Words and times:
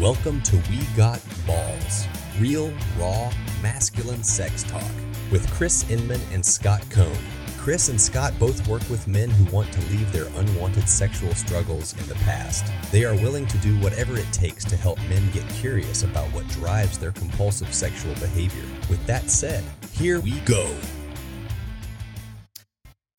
Welcome 0.00 0.40
to 0.42 0.56
We 0.70 0.84
Got 0.96 1.20
Balls, 1.44 2.06
real, 2.38 2.72
raw, 2.96 3.32
masculine 3.60 4.22
sex 4.22 4.62
talk 4.62 4.92
with 5.32 5.50
Chris 5.50 5.90
Inman 5.90 6.20
and 6.30 6.46
Scott 6.46 6.84
Cohn. 6.88 7.18
Chris 7.56 7.88
and 7.88 8.00
Scott 8.00 8.32
both 8.38 8.68
work 8.68 8.88
with 8.88 9.08
men 9.08 9.28
who 9.28 9.52
want 9.52 9.72
to 9.72 9.80
leave 9.90 10.12
their 10.12 10.28
unwanted 10.36 10.88
sexual 10.88 11.34
struggles 11.34 11.98
in 11.98 12.06
the 12.06 12.14
past. 12.14 12.64
They 12.92 13.04
are 13.04 13.16
willing 13.16 13.48
to 13.48 13.58
do 13.58 13.76
whatever 13.80 14.16
it 14.16 14.32
takes 14.32 14.64
to 14.66 14.76
help 14.76 15.00
men 15.08 15.32
get 15.32 15.48
curious 15.48 16.04
about 16.04 16.32
what 16.32 16.46
drives 16.46 16.96
their 16.96 17.10
compulsive 17.10 17.74
sexual 17.74 18.14
behavior. 18.14 18.66
With 18.88 19.04
that 19.06 19.28
said, 19.28 19.64
here 19.90 20.20
we 20.20 20.38
go. 20.42 20.72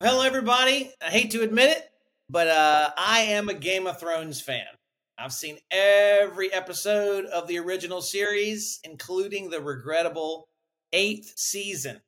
Hello, 0.00 0.22
everybody. 0.22 0.92
I 1.06 1.10
hate 1.10 1.30
to 1.32 1.42
admit 1.42 1.76
it, 1.76 1.90
but 2.30 2.48
uh, 2.48 2.88
I 2.96 3.20
am 3.20 3.50
a 3.50 3.54
Game 3.54 3.86
of 3.86 4.00
Thrones 4.00 4.40
fan. 4.40 4.64
I've 5.20 5.32
seen 5.34 5.58
every 5.70 6.50
episode 6.50 7.26
of 7.26 7.46
the 7.46 7.58
original 7.58 8.00
series, 8.00 8.80
including 8.84 9.50
the 9.50 9.60
regrettable 9.60 10.48
eighth 10.94 11.34
season. 11.36 12.00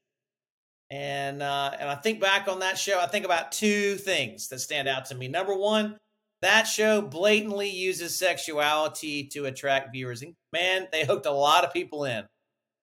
And 0.90 1.42
uh, 1.42 1.72
and 1.78 1.90
I 1.90 1.94
think 1.96 2.20
back 2.20 2.48
on 2.48 2.60
that 2.60 2.78
show, 2.78 2.98
I 2.98 3.06
think 3.06 3.26
about 3.26 3.52
two 3.52 3.96
things 3.96 4.48
that 4.48 4.60
stand 4.60 4.88
out 4.88 5.06
to 5.06 5.14
me. 5.14 5.28
Number 5.28 5.54
one, 5.54 5.98
that 6.40 6.62
show 6.62 7.02
blatantly 7.02 7.68
uses 7.68 8.18
sexuality 8.18 9.26
to 9.28 9.44
attract 9.44 9.92
viewers. 9.92 10.22
And 10.22 10.34
man, 10.52 10.88
they 10.90 11.04
hooked 11.04 11.26
a 11.26 11.30
lot 11.30 11.64
of 11.64 11.72
people 11.72 12.04
in. 12.04 12.24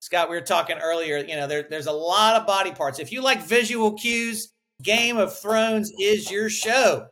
Scott, 0.00 0.30
we 0.30 0.36
were 0.36 0.42
talking 0.42 0.78
earlier. 0.78 1.18
You 1.18 1.36
know, 1.36 1.46
there, 1.48 1.66
there's 1.68 1.86
a 1.86 1.92
lot 1.92 2.40
of 2.40 2.46
body 2.46 2.70
parts. 2.70 3.00
If 3.00 3.10
you 3.12 3.20
like 3.20 3.42
visual 3.42 3.92
cues, 3.94 4.52
Game 4.82 5.18
of 5.18 5.36
Thrones 5.36 5.92
is 5.98 6.30
your 6.30 6.48
show. 6.48 7.08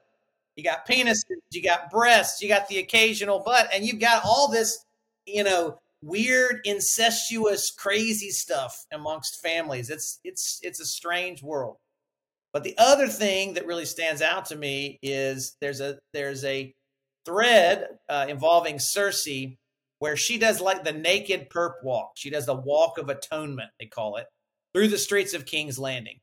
You 0.58 0.64
got 0.64 0.88
penises, 0.88 1.22
you 1.52 1.62
got 1.62 1.88
breasts, 1.88 2.42
you 2.42 2.48
got 2.48 2.66
the 2.66 2.78
occasional 2.78 3.38
butt, 3.38 3.68
and 3.72 3.84
you've 3.84 4.00
got 4.00 4.24
all 4.24 4.50
this, 4.50 4.84
you 5.24 5.44
know, 5.44 5.78
weird, 6.02 6.62
incestuous, 6.64 7.70
crazy 7.70 8.30
stuff 8.30 8.74
amongst 8.92 9.40
families. 9.40 9.88
It's 9.88 10.18
it's 10.24 10.58
it's 10.62 10.80
a 10.80 10.84
strange 10.84 11.44
world. 11.44 11.76
But 12.52 12.64
the 12.64 12.74
other 12.76 13.06
thing 13.06 13.54
that 13.54 13.66
really 13.66 13.84
stands 13.84 14.20
out 14.20 14.46
to 14.46 14.56
me 14.56 14.98
is 15.00 15.56
there's 15.60 15.80
a 15.80 16.00
there's 16.12 16.44
a 16.44 16.74
thread 17.24 17.86
uh, 18.08 18.26
involving 18.28 18.78
Cersei 18.78 19.58
where 20.00 20.16
she 20.16 20.38
does 20.38 20.60
like 20.60 20.82
the 20.82 20.92
naked 20.92 21.50
perp 21.50 21.74
walk. 21.84 22.14
She 22.16 22.30
does 22.30 22.46
the 22.46 22.54
walk 22.54 22.98
of 22.98 23.08
atonement, 23.08 23.70
they 23.78 23.86
call 23.86 24.16
it, 24.16 24.26
through 24.74 24.88
the 24.88 24.98
streets 24.98 25.34
of 25.34 25.46
King's 25.46 25.78
Landing. 25.78 26.18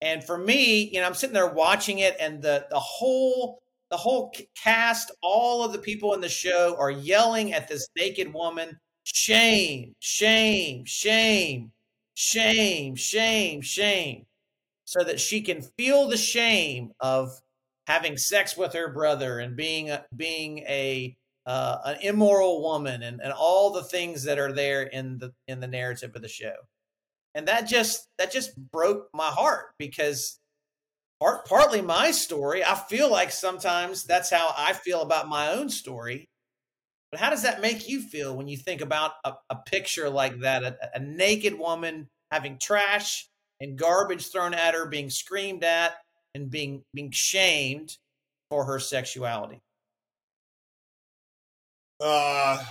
And 0.00 0.24
for 0.24 0.38
me, 0.38 0.90
you 0.92 1.00
know, 1.00 1.06
I'm 1.06 1.14
sitting 1.14 1.34
there 1.34 1.52
watching 1.52 2.00
it, 2.00 2.16
and 2.18 2.42
the 2.42 2.66
the 2.68 2.80
whole 2.80 3.59
the 3.90 3.96
whole 3.96 4.32
cast, 4.56 5.10
all 5.22 5.64
of 5.64 5.72
the 5.72 5.78
people 5.78 6.14
in 6.14 6.20
the 6.20 6.28
show 6.28 6.76
are 6.78 6.90
yelling 6.90 7.52
at 7.52 7.68
this 7.68 7.88
naked 7.96 8.32
woman, 8.32 8.78
shame, 9.04 9.94
shame, 9.98 10.84
shame, 10.84 11.72
shame, 12.14 12.94
shame, 12.94 13.60
shame, 13.60 14.26
so 14.84 15.02
that 15.04 15.20
she 15.20 15.40
can 15.42 15.62
feel 15.76 16.08
the 16.08 16.16
shame 16.16 16.92
of 17.00 17.40
having 17.86 18.16
sex 18.16 18.56
with 18.56 18.72
her 18.72 18.92
brother 18.92 19.40
and 19.40 19.56
being 19.56 19.90
a, 19.90 20.04
being 20.16 20.58
a 20.60 21.16
uh, 21.46 21.78
an 21.86 21.96
immoral 22.02 22.62
woman 22.62 23.02
and, 23.02 23.20
and 23.22 23.32
all 23.32 23.72
the 23.72 23.82
things 23.82 24.24
that 24.24 24.38
are 24.38 24.52
there 24.52 24.82
in 24.82 25.18
the 25.18 25.32
in 25.48 25.58
the 25.58 25.66
narrative 25.66 26.14
of 26.14 26.22
the 26.22 26.28
show. 26.28 26.54
And 27.34 27.48
that 27.48 27.66
just 27.66 28.08
that 28.18 28.30
just 28.32 28.56
broke 28.56 29.08
my 29.14 29.28
heart 29.28 29.66
because 29.78 30.39
part, 31.20 31.46
partly 31.46 31.80
my 31.80 32.10
story 32.10 32.64
i 32.64 32.74
feel 32.74 33.10
like 33.10 33.30
sometimes 33.30 34.04
that's 34.04 34.30
how 34.30 34.52
i 34.56 34.72
feel 34.72 35.02
about 35.02 35.28
my 35.28 35.52
own 35.52 35.68
story 35.68 36.28
but 37.10 37.20
how 37.20 37.30
does 37.30 37.42
that 37.42 37.60
make 37.60 37.88
you 37.88 38.00
feel 38.00 38.36
when 38.36 38.48
you 38.48 38.56
think 38.56 38.80
about 38.80 39.12
a, 39.24 39.32
a 39.50 39.56
picture 39.56 40.08
like 40.08 40.40
that 40.40 40.62
a, 40.62 40.76
a 40.94 41.00
naked 41.00 41.58
woman 41.58 42.08
having 42.30 42.58
trash 42.58 43.28
and 43.60 43.78
garbage 43.78 44.28
thrown 44.28 44.54
at 44.54 44.74
her 44.74 44.86
being 44.86 45.10
screamed 45.10 45.64
at 45.64 45.94
and 46.34 46.50
being 46.50 46.82
being 46.94 47.10
shamed 47.10 47.96
for 48.50 48.64
her 48.64 48.78
sexuality 48.78 49.60
uh 52.00 52.62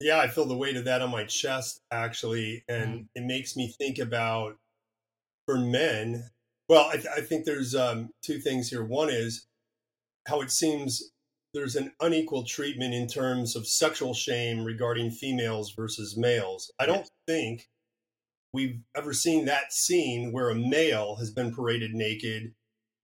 yeah, 0.00 0.18
I 0.18 0.28
feel 0.28 0.46
the 0.46 0.56
weight 0.56 0.76
of 0.76 0.86
that 0.86 1.02
on 1.02 1.10
my 1.10 1.24
chest 1.24 1.82
actually, 1.90 2.64
and 2.68 2.90
mm-hmm. 2.90 3.04
it 3.14 3.24
makes 3.24 3.54
me 3.56 3.68
think 3.78 3.98
about 3.98 4.56
for 5.46 5.58
men. 5.58 6.24
Well, 6.70 6.88
I, 6.88 6.92
th- 6.92 7.08
I 7.16 7.20
think 7.20 7.46
there's 7.46 7.74
um, 7.74 8.10
two 8.24 8.38
things 8.38 8.68
here. 8.68 8.84
One 8.84 9.10
is 9.10 9.48
how 10.28 10.40
it 10.40 10.52
seems 10.52 11.02
there's 11.52 11.74
an 11.74 11.90
unequal 12.00 12.44
treatment 12.44 12.94
in 12.94 13.08
terms 13.08 13.56
of 13.56 13.66
sexual 13.66 14.14
shame 14.14 14.62
regarding 14.62 15.10
females 15.10 15.74
versus 15.76 16.16
males. 16.16 16.70
I 16.78 16.86
don't 16.86 17.10
think 17.26 17.66
we've 18.52 18.78
ever 18.96 19.12
seen 19.12 19.46
that 19.46 19.72
scene 19.72 20.30
where 20.30 20.48
a 20.48 20.54
male 20.54 21.16
has 21.16 21.32
been 21.32 21.52
paraded 21.52 21.92
naked 21.92 22.52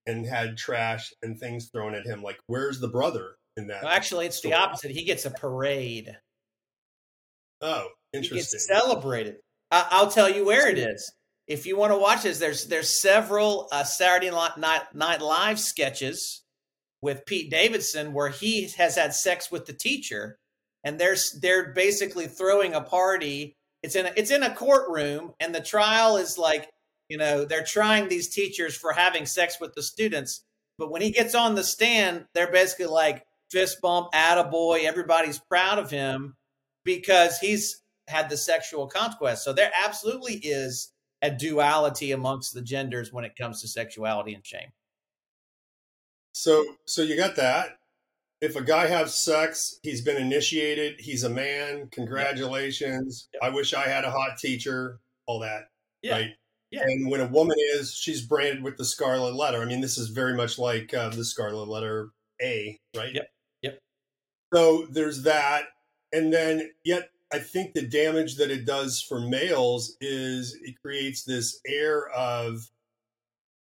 and 0.06 0.24
had 0.24 0.56
trash 0.56 1.12
and 1.20 1.36
things 1.36 1.68
thrown 1.74 1.96
at 1.96 2.06
him. 2.06 2.22
Like, 2.22 2.38
where's 2.46 2.78
the 2.78 2.86
brother 2.86 3.34
in 3.56 3.66
that? 3.66 3.82
Well, 3.82 3.92
actually, 3.92 4.26
it's 4.26 4.36
story? 4.36 4.52
the 4.52 4.60
opposite. 4.60 4.92
He 4.92 5.02
gets 5.02 5.26
a 5.26 5.30
parade. 5.32 6.16
Oh, 7.60 7.88
interesting. 8.12 8.38
It's 8.38 8.68
celebrated. 8.68 9.38
I- 9.72 10.04
will 10.04 10.10
tell 10.12 10.30
you 10.30 10.44
where 10.44 10.68
it 10.68 10.78
is. 10.78 11.10
If 11.46 11.64
you 11.64 11.76
want 11.76 11.92
to 11.92 11.98
watch 11.98 12.22
this, 12.22 12.38
there's 12.38 12.66
there's 12.66 13.00
several 13.00 13.68
uh, 13.70 13.84
Saturday 13.84 14.30
Night 14.30 14.82
Night 14.94 15.20
Live 15.20 15.60
sketches 15.60 16.42
with 17.00 17.26
Pete 17.26 17.50
Davidson 17.50 18.12
where 18.12 18.30
he 18.30 18.68
has 18.76 18.96
had 18.96 19.14
sex 19.14 19.50
with 19.50 19.66
the 19.66 19.72
teacher, 19.72 20.38
and 20.82 20.98
they're 20.98 21.16
they're 21.40 21.72
basically 21.72 22.26
throwing 22.26 22.74
a 22.74 22.80
party. 22.80 23.56
It's 23.82 23.94
in 23.94 24.06
a, 24.06 24.12
it's 24.16 24.32
in 24.32 24.42
a 24.42 24.54
courtroom, 24.54 25.34
and 25.38 25.54
the 25.54 25.60
trial 25.60 26.16
is 26.16 26.36
like 26.36 26.68
you 27.08 27.16
know 27.16 27.44
they're 27.44 27.64
trying 27.64 28.08
these 28.08 28.28
teachers 28.34 28.76
for 28.76 28.92
having 28.92 29.24
sex 29.24 29.58
with 29.60 29.74
the 29.74 29.82
students. 29.82 30.42
But 30.78 30.90
when 30.90 31.00
he 31.00 31.10
gets 31.10 31.34
on 31.34 31.54
the 31.54 31.64
stand, 31.64 32.26
they're 32.34 32.50
basically 32.50 32.86
like 32.86 33.24
fist 33.50 33.80
bump, 33.80 34.08
attaboy, 34.12 34.84
everybody's 34.84 35.38
proud 35.38 35.78
of 35.78 35.90
him 35.90 36.34
because 36.84 37.38
he's 37.38 37.82
had 38.08 38.28
the 38.28 38.36
sexual 38.36 38.86
conquest. 38.86 39.44
So 39.44 39.52
there 39.52 39.70
absolutely 39.84 40.34
is 40.34 40.92
a 41.26 41.30
duality 41.30 42.12
amongst 42.12 42.54
the 42.54 42.62
genders 42.62 43.12
when 43.12 43.24
it 43.24 43.36
comes 43.36 43.60
to 43.60 43.68
sexuality 43.68 44.32
and 44.32 44.46
shame. 44.46 44.70
So 46.32 46.64
so 46.84 47.02
you 47.02 47.16
got 47.16 47.36
that. 47.36 47.78
If 48.40 48.54
a 48.54 48.62
guy 48.62 48.86
has 48.86 49.18
sex, 49.18 49.80
he's 49.82 50.02
been 50.02 50.18
initiated, 50.18 51.00
he's 51.00 51.24
a 51.24 51.30
man, 51.30 51.88
congratulations. 51.90 53.28
Yep. 53.32 53.42
Yep. 53.42 53.50
I 53.50 53.54
wish 53.54 53.74
I 53.74 53.88
had 53.88 54.04
a 54.04 54.10
hot 54.10 54.38
teacher, 54.38 55.00
all 55.26 55.40
that. 55.40 55.70
Yeah. 56.02 56.12
Right. 56.12 56.30
Yeah. 56.70 56.82
And 56.82 57.10
when 57.10 57.20
a 57.20 57.26
woman 57.26 57.56
is, 57.74 57.94
she's 57.94 58.20
branded 58.20 58.62
with 58.62 58.76
the 58.76 58.84
scarlet 58.84 59.34
letter. 59.34 59.62
I 59.62 59.64
mean, 59.64 59.80
this 59.80 59.96
is 59.96 60.08
very 60.08 60.36
much 60.36 60.58
like 60.58 60.92
uh, 60.92 61.08
the 61.08 61.24
scarlet 61.24 61.68
letter 61.68 62.10
A, 62.42 62.78
right? 62.94 63.14
Yep. 63.14 63.30
Yep. 63.62 63.78
So 64.52 64.86
there's 64.90 65.22
that 65.22 65.64
and 66.12 66.32
then 66.32 66.70
yet 66.84 67.10
I 67.32 67.38
think 67.38 67.74
the 67.74 67.86
damage 67.86 68.36
that 68.36 68.50
it 68.50 68.64
does 68.64 69.00
for 69.00 69.20
males 69.20 69.96
is 70.00 70.56
it 70.62 70.80
creates 70.80 71.24
this 71.24 71.60
air 71.66 72.08
of, 72.10 72.70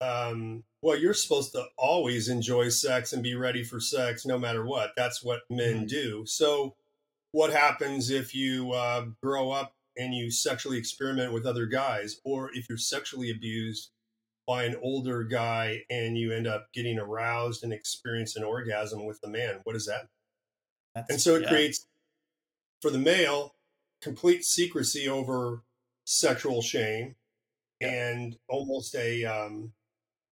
um, 0.00 0.64
well, 0.80 0.96
you're 0.96 1.12
supposed 1.12 1.52
to 1.52 1.64
always 1.76 2.28
enjoy 2.28 2.70
sex 2.70 3.12
and 3.12 3.22
be 3.22 3.34
ready 3.34 3.62
for 3.62 3.78
sex 3.78 4.24
no 4.24 4.38
matter 4.38 4.64
what. 4.64 4.92
That's 4.96 5.22
what 5.22 5.40
men 5.50 5.80
mm-hmm. 5.80 5.86
do. 5.86 6.24
So, 6.26 6.74
what 7.32 7.52
happens 7.52 8.10
if 8.10 8.34
you 8.34 8.72
uh, 8.72 9.06
grow 9.22 9.50
up 9.50 9.74
and 9.96 10.14
you 10.14 10.30
sexually 10.30 10.78
experiment 10.78 11.32
with 11.32 11.46
other 11.46 11.66
guys, 11.66 12.16
or 12.24 12.50
if 12.54 12.68
you're 12.68 12.78
sexually 12.78 13.30
abused 13.30 13.90
by 14.46 14.64
an 14.64 14.76
older 14.82 15.22
guy 15.22 15.82
and 15.90 16.16
you 16.18 16.32
end 16.32 16.46
up 16.46 16.66
getting 16.72 16.98
aroused 16.98 17.62
and 17.62 17.72
experience 17.72 18.34
an 18.34 18.42
orgasm 18.42 19.04
with 19.04 19.20
the 19.20 19.28
man? 19.28 19.60
What 19.64 19.74
does 19.74 19.86
that? 19.86 20.08
Mean? 20.96 21.04
and 21.08 21.20
so 21.20 21.36
it 21.36 21.42
yeah. 21.42 21.48
creates 21.50 21.86
for 22.80 22.90
the 22.90 22.98
male, 22.98 23.54
complete 24.02 24.44
secrecy 24.44 25.08
over 25.08 25.62
sexual 26.04 26.62
shame 26.62 27.14
and 27.80 28.36
almost 28.48 28.94
a 28.94 29.24
um, 29.24 29.72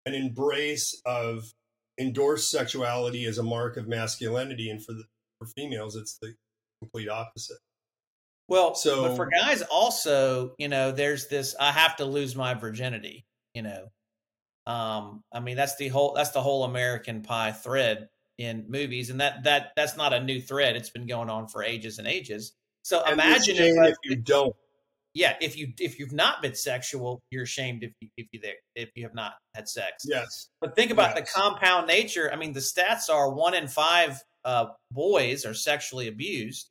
an 0.06 0.14
embrace 0.14 1.00
of 1.06 1.52
endorsed 1.98 2.50
sexuality 2.50 3.24
as 3.26 3.38
a 3.38 3.42
mark 3.42 3.76
of 3.76 3.88
masculinity, 3.88 4.70
and 4.70 4.84
for 4.84 4.92
the 4.92 5.04
for 5.38 5.46
females, 5.46 5.96
it's 5.96 6.18
the 6.18 6.34
complete 6.80 7.08
opposite. 7.08 7.58
Well, 8.48 8.74
so 8.74 9.08
but 9.08 9.16
for 9.16 9.26
guys, 9.26 9.62
also, 9.62 10.54
you 10.58 10.68
know, 10.68 10.92
there's 10.92 11.28
this: 11.28 11.54
I 11.58 11.72
have 11.72 11.96
to 11.96 12.04
lose 12.04 12.34
my 12.34 12.54
virginity. 12.54 13.26
You 13.54 13.62
know, 13.62 13.88
um, 14.66 15.22
I 15.32 15.40
mean, 15.40 15.56
that's 15.56 15.76
the 15.76 15.88
whole 15.88 16.14
that's 16.14 16.30
the 16.30 16.42
whole 16.42 16.64
American 16.64 17.22
Pie 17.22 17.52
thread 17.52 18.08
in 18.38 18.64
movies, 18.69 19.11
and 19.11 19.20
that 19.20 19.44
that 19.44 19.73
that's 19.76 19.96
not 19.96 20.12
a 20.12 20.20
new 20.20 20.40
thread. 20.40 20.76
It's 20.76 20.90
been 20.90 21.06
going 21.06 21.29
on 21.29 21.49
for 21.49 21.62
ages 21.62 21.99
and 21.99 22.06
ages. 22.06 22.52
So 22.82 23.02
and 23.02 23.14
imagine 23.14 23.56
if, 23.56 23.76
if, 23.88 23.96
you 24.05 24.17
don't. 24.17 24.55
Yeah, 25.14 25.35
if 25.40 25.56
you 25.56 25.73
if 25.79 25.99
you've 25.99 26.12
not 26.12 26.43
been 26.43 26.55
sexual, 26.55 27.20
you're 27.31 27.43
ashamed 27.43 27.82
if 27.82 27.93
you 28.00 28.08
if 28.17 28.26
you 28.32 28.40
if 28.75 28.90
you 28.94 29.02
have 29.05 29.14
not 29.14 29.35
had 29.55 29.69
sex. 29.69 30.05
Yes. 30.06 30.49
But 30.61 30.76
think 30.76 30.90
about 30.90 31.17
yes. 31.17 31.32
the 31.32 31.40
compound 31.40 31.87
nature. 31.87 32.31
I 32.32 32.37
mean, 32.37 32.52
the 32.52 32.61
stats 32.61 33.11
are 33.11 33.32
one 33.32 33.55
in 33.55 33.69
five 33.69 34.23
uh, 34.44 34.67
boys 34.93 35.44
are 35.44 35.55
sexually 35.55 36.08
abused, 36.08 36.70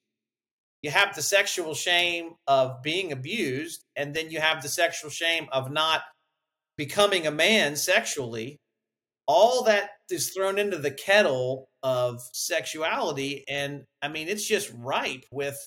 you 0.82 0.92
have 0.92 1.16
the 1.16 1.22
sexual 1.22 1.74
shame 1.74 2.36
of 2.46 2.82
being 2.84 3.12
abused, 3.12 3.84
and 3.96 4.14
then 4.14 4.30
you 4.30 4.40
have 4.40 4.62
the 4.62 4.70
sexual 4.70 5.10
shame 5.10 5.48
of 5.52 5.72
not 5.72 6.02
becoming 6.78 7.26
a 7.26 7.32
man 7.32 7.76
sexually. 7.76 8.58
All 9.28 9.64
that 9.64 9.90
is 10.10 10.30
thrown 10.30 10.58
into 10.58 10.78
the 10.78 10.92
kettle 10.92 11.70
of 11.84 12.22
sexuality. 12.34 13.44
And 13.50 13.84
I 14.02 14.08
mean, 14.08 14.28
it's 14.30 14.48
just 14.48 14.72
ripe 14.78 15.26
with, 15.32 15.58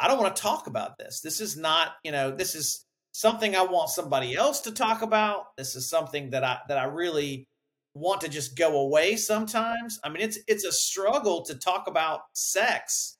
I 0.00 0.08
don't 0.08 0.18
want 0.18 0.34
to 0.34 0.42
talk 0.42 0.66
about 0.66 0.98
this. 0.98 1.20
This 1.20 1.40
is 1.40 1.56
not, 1.56 1.92
you 2.04 2.12
know, 2.12 2.30
this 2.30 2.54
is 2.54 2.84
something 3.12 3.54
I 3.54 3.62
want 3.62 3.90
somebody 3.90 4.34
else 4.34 4.60
to 4.62 4.72
talk 4.72 5.02
about. 5.02 5.56
This 5.56 5.76
is 5.76 5.88
something 5.88 6.30
that 6.30 6.44
I, 6.44 6.58
that 6.68 6.78
I 6.78 6.84
really 6.84 7.46
want 7.94 8.20
to 8.22 8.28
just 8.28 8.56
go 8.56 8.80
away 8.80 9.16
sometimes. 9.16 9.98
I 10.02 10.08
mean, 10.08 10.22
it's, 10.22 10.38
it's 10.46 10.64
a 10.64 10.72
struggle 10.72 11.42
to 11.46 11.54
talk 11.54 11.86
about 11.86 12.22
sex 12.34 13.18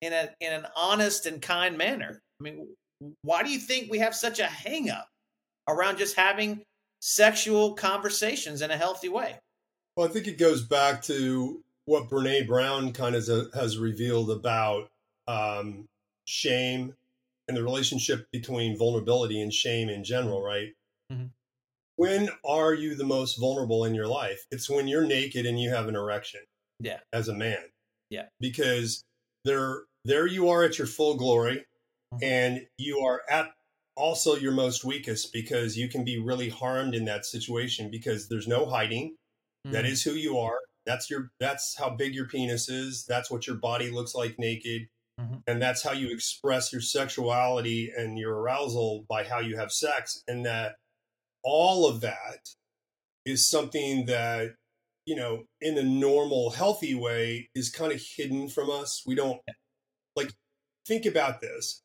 in 0.00 0.12
a 0.12 0.28
in 0.40 0.52
an 0.52 0.66
honest 0.76 1.26
and 1.26 1.40
kind 1.40 1.76
manner. 1.78 2.20
I 2.40 2.42
mean, 2.42 2.68
why 3.22 3.42
do 3.42 3.50
you 3.50 3.58
think 3.58 3.90
we 3.90 3.98
have 3.98 4.14
such 4.14 4.40
a 4.40 4.44
hangup 4.44 5.04
around 5.68 5.98
just 5.98 6.16
having 6.16 6.62
sexual 7.06 7.72
conversations 7.74 8.62
in 8.62 8.72
a 8.72 8.76
healthy 8.76 9.08
way? 9.08 9.36
Well, 9.96 10.08
I 10.08 10.10
think 10.10 10.26
it 10.26 10.38
goes 10.38 10.62
back 10.62 11.02
to 11.02 11.62
what 11.84 12.10
Brene 12.10 12.48
Brown 12.48 12.92
kind 12.92 13.14
of 13.14 13.28
has 13.54 13.78
revealed 13.78 14.28
about 14.28 14.88
um, 15.28 15.86
shame 16.24 16.94
and 17.46 17.56
the 17.56 17.62
relationship 17.62 18.26
between 18.32 18.76
vulnerability 18.76 19.40
and 19.40 19.54
shame 19.54 19.88
in 19.88 20.02
general, 20.02 20.42
right? 20.42 20.70
Mm-hmm. 21.12 21.26
When 21.94 22.28
are 22.44 22.74
you 22.74 22.96
the 22.96 23.04
most 23.04 23.38
vulnerable 23.38 23.84
in 23.84 23.94
your 23.94 24.08
life? 24.08 24.44
It's 24.50 24.68
when 24.68 24.88
you're 24.88 25.06
naked 25.06 25.46
and 25.46 25.60
you 25.60 25.70
have 25.70 25.86
an 25.86 25.94
erection. 25.94 26.40
Yeah. 26.80 26.98
As 27.12 27.28
a 27.28 27.34
man. 27.34 27.62
Yeah. 28.10 28.26
Because 28.40 29.04
there 29.44 29.82
there 30.04 30.26
you 30.26 30.48
are 30.48 30.64
at 30.64 30.76
your 30.76 30.88
full 30.88 31.14
glory 31.14 31.64
mm-hmm. 32.12 32.24
and 32.24 32.66
you 32.78 32.98
are 32.98 33.22
at 33.30 33.52
also 33.96 34.36
your 34.36 34.52
most 34.52 34.84
weakest 34.84 35.32
because 35.32 35.76
you 35.76 35.88
can 35.88 36.04
be 36.04 36.18
really 36.18 36.48
harmed 36.48 36.94
in 36.94 37.04
that 37.06 37.24
situation 37.24 37.90
because 37.90 38.28
there's 38.28 38.48
no 38.48 38.66
hiding 38.66 39.14
mm-hmm. 39.66 39.72
that 39.72 39.84
is 39.84 40.02
who 40.02 40.12
you 40.12 40.38
are 40.38 40.58
that's 40.84 41.10
your 41.10 41.30
that's 41.40 41.76
how 41.78 41.90
big 41.90 42.14
your 42.14 42.28
penis 42.28 42.68
is 42.68 43.04
that's 43.08 43.30
what 43.30 43.46
your 43.46 43.56
body 43.56 43.90
looks 43.90 44.14
like 44.14 44.38
naked 44.38 44.88
mm-hmm. 45.20 45.36
and 45.46 45.60
that's 45.60 45.82
how 45.82 45.92
you 45.92 46.12
express 46.12 46.72
your 46.72 46.82
sexuality 46.82 47.90
and 47.96 48.18
your 48.18 48.34
arousal 48.36 49.04
by 49.08 49.24
how 49.24 49.38
you 49.38 49.56
have 49.56 49.72
sex 49.72 50.22
and 50.28 50.44
that 50.44 50.76
all 51.42 51.88
of 51.88 52.00
that 52.00 52.50
is 53.24 53.48
something 53.48 54.06
that 54.06 54.54
you 55.06 55.14
know, 55.14 55.44
in 55.60 55.78
a 55.78 55.82
normal, 55.82 56.50
healthy 56.50 56.94
way 56.94 57.48
is 57.54 57.70
kind 57.70 57.92
of 57.92 58.02
hidden 58.16 58.48
from 58.48 58.68
us. 58.68 59.04
We 59.06 59.14
don't 59.14 59.40
like 60.16 60.32
think 60.86 61.06
about 61.06 61.40
this. 61.40 61.82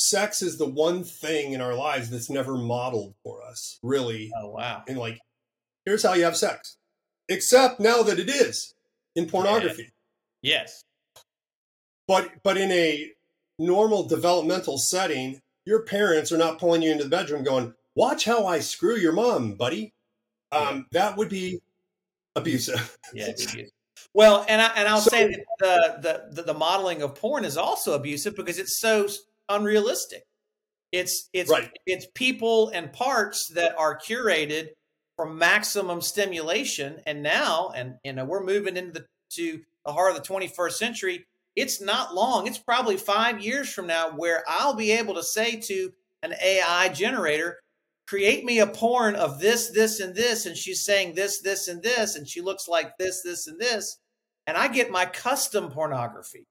Sex 0.00 0.42
is 0.42 0.58
the 0.58 0.68
one 0.68 1.02
thing 1.02 1.54
in 1.54 1.60
our 1.60 1.74
lives 1.74 2.08
that's 2.08 2.30
never 2.30 2.56
modeled 2.56 3.14
for 3.24 3.42
us, 3.42 3.80
really. 3.82 4.30
Oh 4.40 4.50
wow. 4.50 4.84
And 4.86 4.96
like, 4.96 5.18
here's 5.84 6.04
how 6.04 6.14
you 6.14 6.22
have 6.22 6.36
sex. 6.36 6.76
Except 7.28 7.80
now 7.80 8.04
that 8.04 8.20
it 8.20 8.28
is 8.28 8.74
in 9.16 9.26
pornography. 9.26 9.90
Yeah. 10.40 10.60
Yes. 10.60 10.84
But 12.06 12.30
but 12.44 12.56
in 12.56 12.70
a 12.70 13.10
normal 13.58 14.04
developmental 14.06 14.78
setting, 14.78 15.40
your 15.64 15.82
parents 15.82 16.30
are 16.30 16.38
not 16.38 16.60
pulling 16.60 16.82
you 16.82 16.92
into 16.92 17.02
the 17.02 17.10
bedroom 17.10 17.42
going, 17.42 17.74
watch 17.96 18.24
how 18.24 18.46
I 18.46 18.60
screw 18.60 18.96
your 18.96 19.12
mom, 19.12 19.54
buddy. 19.54 19.94
Um, 20.52 20.86
yeah. 20.92 21.00
That 21.00 21.16
would 21.16 21.28
be 21.28 21.60
abusive. 22.36 22.96
yeah, 23.12 23.32
Well, 24.14 24.46
and 24.48 24.62
I 24.62 24.68
and 24.76 24.86
I'll 24.86 25.00
so, 25.00 25.10
say 25.10 25.26
that 25.58 26.02
the, 26.02 26.28
the 26.30 26.42
the 26.52 26.54
modeling 26.54 27.02
of 27.02 27.16
porn 27.16 27.44
is 27.44 27.56
also 27.56 27.94
abusive 27.94 28.36
because 28.36 28.60
it's 28.60 28.78
so 28.78 29.08
unrealistic. 29.48 30.22
It's 30.92 31.28
it's 31.32 31.50
right. 31.50 31.70
it's 31.86 32.06
people 32.14 32.70
and 32.70 32.92
parts 32.92 33.48
that 33.54 33.76
are 33.76 33.98
curated 33.98 34.68
for 35.16 35.28
maximum 35.28 36.00
stimulation, 36.00 37.00
and 37.06 37.22
now 37.22 37.70
and 37.74 37.96
you 38.04 38.12
know 38.12 38.24
we're 38.24 38.44
moving 38.44 38.76
into 38.76 38.92
the 38.92 39.06
to 39.32 39.60
the 39.84 39.92
heart 39.92 40.16
of 40.16 40.22
the 40.22 40.28
21st 40.28 40.72
century. 40.72 41.24
It's 41.56 41.80
not 41.80 42.14
long. 42.14 42.46
It's 42.46 42.58
probably 42.58 42.96
five 42.96 43.40
years 43.40 43.72
from 43.72 43.86
now 43.86 44.10
where 44.10 44.44
I'll 44.46 44.74
be 44.74 44.92
able 44.92 45.14
to 45.14 45.22
say 45.22 45.56
to 45.56 45.92
an 46.22 46.34
AI 46.42 46.88
generator, 46.90 47.58
create 48.06 48.44
me 48.44 48.60
a 48.60 48.66
porn 48.66 49.16
of 49.16 49.40
this, 49.40 49.70
this, 49.70 50.00
and 50.00 50.14
this. 50.14 50.46
And 50.46 50.56
she's 50.56 50.84
saying 50.84 51.14
this, 51.14 51.40
this, 51.40 51.68
and 51.68 51.82
this. 51.82 52.16
And 52.16 52.28
she 52.28 52.40
looks 52.40 52.68
like 52.68 52.96
this, 52.98 53.22
this, 53.22 53.46
and 53.46 53.58
this. 53.58 53.98
And 54.46 54.56
I 54.56 54.68
get 54.68 54.90
my 54.90 55.06
custom 55.06 55.70
pornography. 55.70 56.46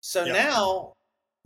So 0.00 0.24
now 0.24 0.92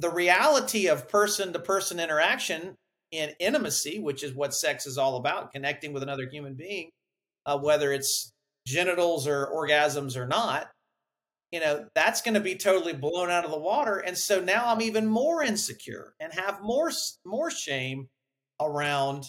the 0.01 0.11
reality 0.11 0.89
of 0.89 1.09
person 1.09 1.53
to 1.53 1.59
person 1.59 2.01
interaction 2.01 2.77
in 3.11 3.31
intimacy, 3.39 3.99
which 3.99 4.23
is 4.23 4.35
what 4.35 4.55
sex 4.55 4.87
is 4.87 4.97
all 4.97 5.17
about, 5.17 5.53
connecting 5.53 5.93
with 5.93 6.03
another 6.03 6.29
human 6.31 6.55
being, 6.55 6.91
uh, 7.45 7.59
whether 7.59 7.93
it's 7.93 8.33
genitals 8.67 9.27
or 9.27 9.49
orgasms 9.55 10.17
or 10.17 10.27
not, 10.27 10.69
you 11.51 11.61
know, 11.61 11.87
that's 11.95 12.23
going 12.23 12.35
to 12.35 12.41
be 12.41 12.55
totally 12.55 12.93
blown 12.93 13.31
out 13.31 13.45
of 13.45 13.51
the 13.51 13.59
water. 13.59 13.99
And 13.99 14.17
so 14.17 14.41
now 14.41 14.67
I'm 14.67 14.81
even 14.81 15.07
more 15.07 15.43
insecure 15.43 16.15
and 16.21 16.33
have 16.33 16.63
more 16.63 16.91
more 17.25 17.51
shame 17.51 18.09
around 18.61 19.25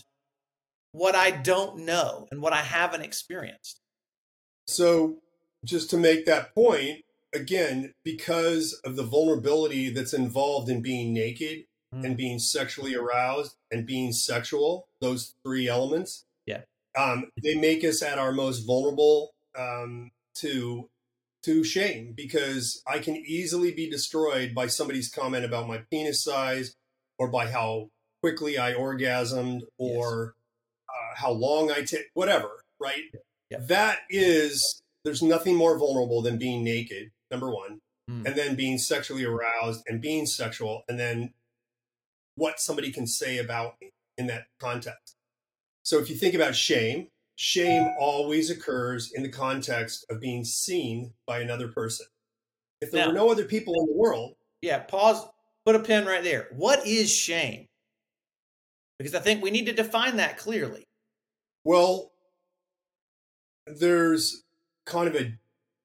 what 0.91 1.15
I 1.15 1.31
don't 1.31 1.85
know 1.85 2.27
and 2.31 2.41
what 2.41 2.53
I 2.53 2.61
haven't 2.61 3.01
experienced. 3.01 3.79
So, 4.67 5.17
just 5.65 5.89
to 5.91 5.97
make 5.97 6.25
that 6.25 6.53
point, 6.53 7.03
again, 7.33 7.93
because 8.03 8.79
of 8.85 8.95
the 8.95 9.03
vulnerability 9.03 9.89
that's 9.89 10.13
involved 10.13 10.69
in 10.69 10.81
being 10.81 11.13
naked 11.13 11.65
mm. 11.93 12.05
and 12.05 12.17
being 12.17 12.39
sexually 12.39 12.95
aroused 12.95 13.55
and 13.71 13.85
being 13.85 14.11
sexual, 14.11 14.87
those 14.99 15.33
three 15.43 15.67
elements, 15.67 16.25
yeah, 16.45 16.61
um, 16.97 17.29
they 17.41 17.55
make 17.55 17.83
us 17.83 18.01
at 18.01 18.19
our 18.19 18.31
most 18.31 18.65
vulnerable 18.65 19.33
um, 19.57 20.11
to 20.35 20.89
to 21.43 21.63
shame 21.63 22.13
because 22.15 22.81
I 22.87 22.99
can 22.99 23.15
easily 23.15 23.71
be 23.71 23.89
destroyed 23.89 24.53
by 24.53 24.67
somebody's 24.67 25.09
comment 25.09 25.43
about 25.43 25.67
my 25.67 25.79
penis 25.89 26.23
size 26.23 26.75
or 27.17 27.29
by 27.29 27.49
how 27.49 27.89
quickly 28.21 28.57
I 28.57 28.73
orgasmed 28.73 29.61
or 29.77 30.35
yes. 30.35 30.89
uh, 30.89 31.21
how 31.21 31.31
long 31.31 31.71
I 31.71 31.81
take, 31.81 32.11
whatever, 32.13 32.63
right? 32.79 33.03
Yeah. 33.49 33.57
That 33.61 33.99
is, 34.09 34.81
there's 35.03 35.23
nothing 35.23 35.55
more 35.55 35.77
vulnerable 35.77 36.21
than 36.21 36.37
being 36.37 36.63
naked, 36.63 37.11
number 37.31 37.49
one, 37.49 37.79
mm. 38.09 38.25
and 38.25 38.35
then 38.35 38.55
being 38.55 38.77
sexually 38.77 39.25
aroused 39.25 39.83
and 39.87 40.01
being 40.01 40.25
sexual, 40.25 40.83
and 40.87 40.99
then 40.99 41.33
what 42.35 42.59
somebody 42.59 42.91
can 42.91 43.07
say 43.07 43.37
about 43.37 43.75
me 43.81 43.91
in 44.17 44.27
that 44.27 44.45
context. 44.59 45.15
So 45.83 45.99
if 45.99 46.09
you 46.09 46.15
think 46.15 46.35
about 46.35 46.55
shame, 46.55 47.07
shame 47.35 47.89
always 47.99 48.49
occurs 48.49 49.11
in 49.13 49.23
the 49.23 49.29
context 49.29 50.05
of 50.09 50.19
being 50.19 50.43
seen 50.43 51.13
by 51.25 51.39
another 51.39 51.69
person. 51.69 52.05
If 52.81 52.91
there 52.91 53.05
now, 53.05 53.07
were 53.09 53.17
no 53.17 53.31
other 53.31 53.45
people 53.45 53.73
in 53.79 53.87
the 53.87 53.97
world. 53.97 54.35
Yeah, 54.61 54.79
pause, 54.79 55.25
put 55.65 55.75
a 55.75 55.79
pin 55.79 56.05
right 56.05 56.23
there. 56.23 56.47
What 56.51 56.85
is 56.85 57.11
shame? 57.11 57.67
Because 58.97 59.15
I 59.15 59.19
think 59.19 59.41
we 59.41 59.51
need 59.51 59.65
to 59.65 59.73
define 59.73 60.17
that 60.17 60.37
clearly. 60.37 60.83
Well, 61.63 62.11
there's 63.65 64.43
kind 64.85 65.07
of 65.07 65.15
a 65.15 65.33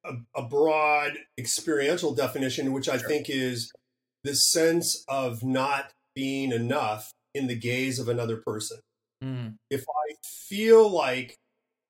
a, 0.06 0.40
a 0.40 0.42
broad 0.42 1.12
experiential 1.38 2.14
definition, 2.14 2.72
which 2.72 2.88
I 2.88 2.98
sure. 2.98 3.08
think 3.08 3.28
is 3.28 3.72
the 4.24 4.34
sense 4.34 5.04
of 5.08 5.42
not 5.44 5.92
being 6.14 6.52
enough 6.52 7.12
in 7.34 7.46
the 7.46 7.56
gaze 7.56 7.98
of 7.98 8.08
another 8.08 8.36
person. 8.36 8.78
Mm. 9.22 9.56
If 9.70 9.82
I 9.82 10.14
feel 10.24 10.88
like 10.88 11.36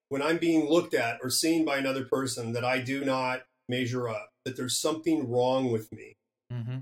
when 0.09 0.23
I'm 0.23 0.39
being 0.39 0.69
looked 0.69 0.95
at 0.95 1.19
or 1.23 1.31
seen 1.31 1.65
by 1.65 1.79
another 1.79 2.05
person 2.05 2.53
that 2.53 2.65
I 2.65 2.81
do 2.81 3.05
not 3.05 3.43
measure 3.69 4.09
up, 4.09 4.29
that 4.45 4.57
there's 4.57 4.81
something 4.81 5.29
wrong 5.29 5.73
with 5.73 5.93
me, 5.93 6.17
mm-hmm 6.53 6.79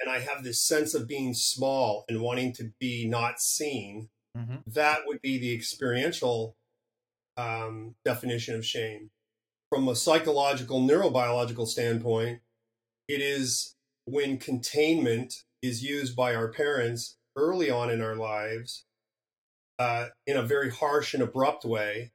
and 0.00 0.10
I 0.10 0.20
have 0.20 0.44
this 0.44 0.64
sense 0.64 0.94
of 0.94 1.08
being 1.08 1.34
small 1.34 2.04
and 2.08 2.20
wanting 2.20 2.52
to 2.54 2.72
be 2.78 3.06
not 3.08 3.40
seen, 3.40 4.08
mm-hmm. 4.36 4.56
that 4.66 5.00
would 5.06 5.22
be 5.22 5.38
the 5.38 5.54
experiential 5.54 6.56
um, 7.36 7.94
definition 8.04 8.54
of 8.54 8.64
shame. 8.64 9.10
From 9.70 9.88
a 9.88 9.96
psychological, 9.96 10.80
neurobiological 10.80 11.66
standpoint, 11.66 12.40
it 13.08 13.20
is 13.20 13.74
when 14.04 14.38
containment 14.38 15.42
is 15.62 15.82
used 15.82 16.14
by 16.14 16.34
our 16.34 16.48
parents 16.48 17.16
early 17.36 17.70
on 17.70 17.90
in 17.90 18.00
our 18.00 18.14
lives 18.14 18.84
uh, 19.78 20.06
in 20.26 20.36
a 20.36 20.42
very 20.42 20.70
harsh 20.70 21.14
and 21.14 21.22
abrupt 21.22 21.64
way 21.64 22.12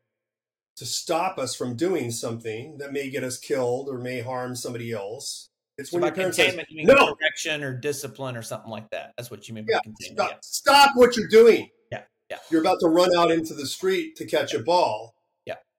to 0.77 0.85
stop 0.85 1.37
us 1.37 1.53
from 1.53 1.75
doing 1.75 2.09
something 2.09 2.77
that 2.77 2.93
may 2.93 3.09
get 3.09 3.23
us 3.23 3.37
killed 3.37 3.89
or 3.89 3.97
may 3.97 4.21
harm 4.21 4.55
somebody 4.55 4.91
else 4.91 5.51
it's 5.81 5.89
so 5.89 5.97
when 5.97 6.03
your 6.03 6.13
parents 6.13 6.37
says, 6.37 6.57
no 6.71 7.15
direction 7.15 7.63
or 7.63 7.73
discipline 7.73 8.35
or 8.35 8.43
something 8.43 8.69
like 8.69 8.89
that. 8.91 9.13
That's 9.17 9.31
what 9.31 9.47
you 9.47 9.55
mean 9.55 9.65
by 9.65 9.73
yeah, 9.73 9.79
containment. 9.79 10.19
Stop, 10.19 10.29
yeah. 10.29 10.37
stop 10.41 10.91
what 10.95 11.17
you're 11.17 11.27
doing. 11.27 11.69
Yeah, 11.91 12.03
yeah. 12.29 12.37
You're 12.51 12.61
about 12.61 12.79
to 12.81 12.87
run 12.87 13.09
out 13.17 13.31
into 13.31 13.55
the 13.55 13.65
street 13.65 14.15
to 14.17 14.25
catch 14.25 14.53
a 14.53 14.59
ball. 14.59 15.15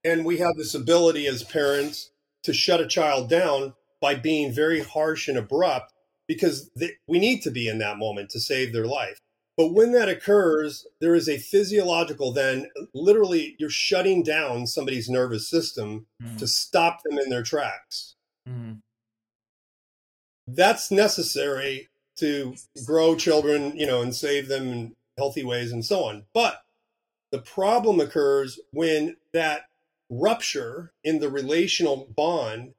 And 0.04 0.24
we 0.24 0.38
have 0.38 0.56
this 0.56 0.74
ability 0.74 1.26
as 1.26 1.42
parents 1.42 2.10
to 2.42 2.52
shut 2.52 2.80
a 2.80 2.86
child 2.86 3.28
down 3.28 3.74
by 4.00 4.14
being 4.14 4.52
very 4.52 4.80
harsh 4.80 5.28
and 5.28 5.38
abrupt 5.38 5.92
because 6.26 6.70
they, 6.76 6.90
we 7.06 7.18
need 7.18 7.42
to 7.42 7.50
be 7.50 7.68
in 7.68 7.78
that 7.78 7.98
moment 7.98 8.30
to 8.30 8.40
save 8.40 8.72
their 8.72 8.86
life. 8.86 9.18
But 9.56 9.74
when 9.74 9.92
that 9.92 10.08
occurs, 10.08 10.86
there 11.00 11.14
is 11.14 11.28
a 11.28 11.38
physiological, 11.38 12.32
then 12.32 12.70
literally 12.94 13.54
you're 13.58 13.70
shutting 13.70 14.22
down 14.22 14.66
somebody's 14.66 15.10
nervous 15.10 15.48
system 15.48 16.06
mm. 16.22 16.38
to 16.38 16.46
stop 16.46 17.02
them 17.04 17.18
in 17.18 17.28
their 17.28 17.42
tracks. 17.42 18.16
Mm. 18.48 18.78
That's 20.48 20.90
necessary 20.90 21.90
to 22.16 22.54
grow 22.86 23.14
children, 23.14 23.76
you 23.76 23.86
know, 23.86 24.02
and 24.02 24.14
save 24.14 24.48
them 24.48 24.68
in 24.68 24.94
healthy 25.18 25.44
ways 25.44 25.70
and 25.70 25.84
so 25.84 26.04
on. 26.04 26.24
But 26.34 26.62
the 27.30 27.38
problem 27.38 28.00
occurs 28.00 28.58
when 28.72 29.16
that 29.32 29.66
rupture 30.12 30.92
in 31.02 31.20
the 31.20 31.30
relational 31.30 32.12
bond 32.14 32.74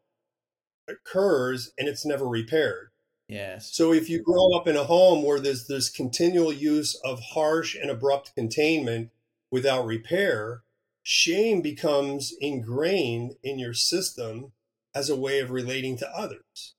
occurs 0.87 1.71
and 1.77 1.87
it's 1.87 2.05
never 2.05 2.27
repaired. 2.27 2.89
Yes. 3.27 3.73
So 3.73 3.93
if 3.93 4.09
you 4.09 4.21
grow 4.21 4.53
up 4.55 4.67
in 4.67 4.75
a 4.75 4.83
home 4.83 5.23
where 5.23 5.39
there's 5.39 5.67
this 5.67 5.89
continual 5.89 6.53
use 6.53 6.99
of 7.03 7.19
harsh 7.33 7.75
and 7.75 7.89
abrupt 7.89 8.35
containment 8.35 9.09
without 9.51 9.85
repair, 9.85 10.61
shame 11.01 11.61
becomes 11.61 12.33
ingrained 12.39 13.33
in 13.43 13.57
your 13.57 13.73
system 13.73 14.51
as 14.93 15.09
a 15.09 15.15
way 15.15 15.39
of 15.39 15.49
relating 15.49 15.97
to 15.97 16.09
others. 16.09 16.75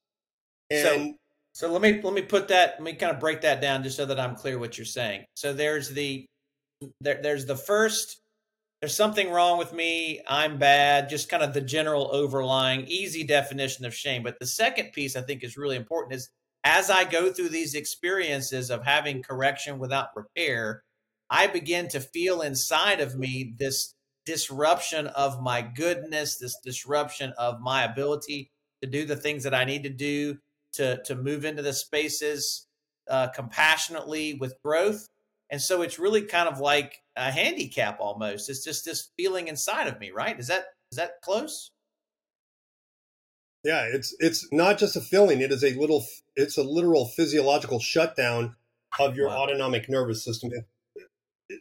And 0.71 1.17
so, 1.53 1.67
so 1.69 1.73
let 1.73 1.83
me 1.83 2.01
let 2.03 2.15
me 2.15 2.23
put 2.23 2.49
that 2.49 2.75
let 2.79 2.83
me 2.83 2.95
kind 2.95 3.13
of 3.13 3.21
break 3.21 3.41
that 3.41 3.61
down 3.61 3.83
just 3.83 3.97
so 3.97 4.07
that 4.07 4.21
I'm 4.21 4.37
clear 4.37 4.59
what 4.59 4.79
you're 4.79 4.85
saying. 4.85 5.25
So 5.35 5.53
there's 5.53 5.89
the 5.91 6.27
there, 7.01 7.21
there's 7.23 7.47
the 7.47 7.57
first 7.57 8.21
there's 8.85 8.95
something 8.95 9.31
wrong 9.31 9.57
with 9.57 9.73
me, 9.73 10.21
I'm 10.29 10.59
bad, 10.59 11.09
just 11.09 11.31
kind 11.31 11.43
of 11.43 11.55
the 11.55 11.63
general 11.63 12.11
overlying 12.13 12.85
easy 12.87 13.25
definition 13.25 13.87
of 13.87 13.95
shame. 13.95 14.23
But 14.23 14.39
the 14.39 14.47
second 14.47 14.93
piece 14.93 15.17
I 15.17 15.23
think 15.23 15.43
is 15.43 15.57
really 15.57 15.77
important 15.77 16.17
is 16.17 16.29
as 16.65 16.91
I 16.91 17.05
go 17.05 17.33
through 17.33 17.49
these 17.49 17.75
experiences 17.75 18.69
of 18.69 18.85
having 18.85 19.23
correction 19.23 19.79
without 19.79 20.09
repair, 20.15 20.83
I 21.31 21.47
begin 21.47 21.89
to 21.89 22.01
feel 22.01 22.43
inside 22.43 23.01
of 23.01 23.17
me 23.17 23.55
this 23.59 23.95
disruption 24.27 25.07
of 25.07 25.41
my 25.41 25.63
goodness, 25.63 26.37
this 26.37 26.59
disruption 26.63 27.33
of 27.39 27.63
my 27.63 27.85
ability 27.85 28.51
to 28.83 28.91
do 28.91 29.07
the 29.07 29.17
things 29.17 29.45
that 29.45 29.55
I 29.55 29.65
need 29.65 29.85
to 29.85 29.89
do 29.89 30.37
to 30.75 31.03
to 31.05 31.15
move 31.15 31.47
into 31.47 31.63
the 31.63 31.73
spaces 31.73 32.67
uh, 33.09 33.29
compassionately 33.29 34.35
with 34.35 34.61
growth. 34.63 35.07
And 35.49 35.63
so 35.63 35.81
it's 35.81 35.99
really 35.99 36.21
kind 36.21 36.51
of 36.51 36.61
like 36.61 37.01
a 37.17 37.31
handicap 37.31 37.99
almost. 38.01 38.49
It's 38.49 38.65
just 38.65 38.85
this 38.85 39.11
feeling 39.17 39.49
inside 39.49 39.87
of 39.87 40.01
me, 40.01 40.11
right? 40.11 40.39
Is 40.39 40.49
that 40.49 40.67
is 40.91 40.99
that 40.99 41.21
close? 41.23 41.71
Yeah, 43.65 43.89
it's 43.91 44.15
it's 44.21 44.47
not 44.53 44.79
just 44.79 44.97
a 44.97 45.01
feeling. 45.01 45.41
It 45.41 45.51
is 45.51 45.65
a 45.65 45.75
little. 45.75 46.05
It's 46.37 46.59
a 46.59 46.63
literal 46.63 47.07
physiological 47.07 47.81
shutdown 47.81 48.57
of 48.99 49.17
your 49.17 49.29
wow. 49.29 49.43
autonomic 49.43 49.89
nervous 49.89 50.25
system. 50.25 50.51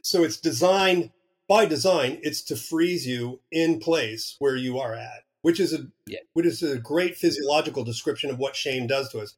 So 0.04 0.24
it's 0.24 0.38
designed 0.38 1.12
by 1.48 1.66
design. 1.66 2.20
It's 2.22 2.42
to 2.44 2.56
freeze 2.56 3.08
you 3.08 3.42
in 3.52 3.80
place 3.80 4.36
where 4.40 4.56
you 4.56 4.80
are 4.80 4.94
at, 4.94 5.24
which 5.42 5.60
is 5.60 5.74
a 5.74 5.88
yeah. 6.06 6.20
which 6.34 6.46
is 6.46 6.62
a 6.62 6.78
great 6.78 7.16
physiological 7.16 7.84
description 7.84 8.30
of 8.30 8.38
what 8.38 8.56
shame 8.56 8.86
does 8.86 9.10
to 9.10 9.20
us. 9.20 9.36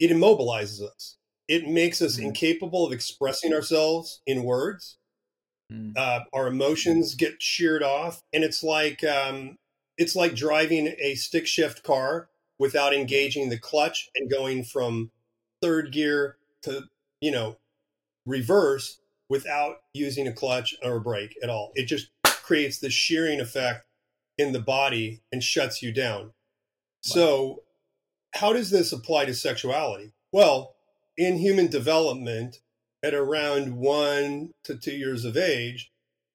It 0.00 0.10
immobilizes 0.10 0.82
us. 0.82 1.16
It 1.48 1.66
makes 1.66 2.02
us 2.02 2.18
mm. 2.18 2.24
incapable 2.24 2.86
of 2.86 2.92
expressing 2.92 3.54
ourselves 3.54 4.20
in 4.26 4.44
words. 4.44 4.97
Mm. 5.72 5.96
Uh, 5.96 6.20
our 6.32 6.46
emotions 6.46 7.14
get 7.14 7.42
sheared 7.42 7.82
off, 7.82 8.22
and 8.32 8.42
it's 8.42 8.62
like 8.62 9.04
um, 9.04 9.58
it's 9.96 10.16
like 10.16 10.34
driving 10.34 10.94
a 10.98 11.14
stick 11.14 11.46
shift 11.46 11.82
car 11.82 12.28
without 12.58 12.94
engaging 12.94 13.48
the 13.48 13.58
clutch 13.58 14.08
and 14.14 14.30
going 14.30 14.64
from 14.64 15.10
third 15.60 15.92
gear 15.92 16.36
to 16.62 16.84
you 17.20 17.30
know 17.30 17.58
reverse 18.26 19.00
without 19.28 19.76
using 19.92 20.26
a 20.26 20.32
clutch 20.32 20.74
or 20.82 20.96
a 20.96 21.00
brake 21.00 21.36
at 21.42 21.50
all. 21.50 21.72
It 21.74 21.84
just 21.84 22.08
creates 22.24 22.78
the 22.78 22.90
shearing 22.90 23.40
effect 23.40 23.84
in 24.38 24.52
the 24.52 24.60
body 24.60 25.20
and 25.30 25.42
shuts 25.42 25.82
you 25.82 25.92
down. 25.92 26.22
Wow. 26.22 26.32
So, 27.02 27.62
how 28.34 28.52
does 28.52 28.70
this 28.70 28.92
apply 28.92 29.26
to 29.26 29.34
sexuality? 29.34 30.12
Well, 30.32 30.76
in 31.16 31.38
human 31.38 31.66
development, 31.66 32.60
at 33.02 33.14
around 33.14 33.76
one 33.76 34.50
to 34.64 34.76
two 34.76 34.92
years 34.92 35.24
of 35.24 35.36
age, 35.36 35.90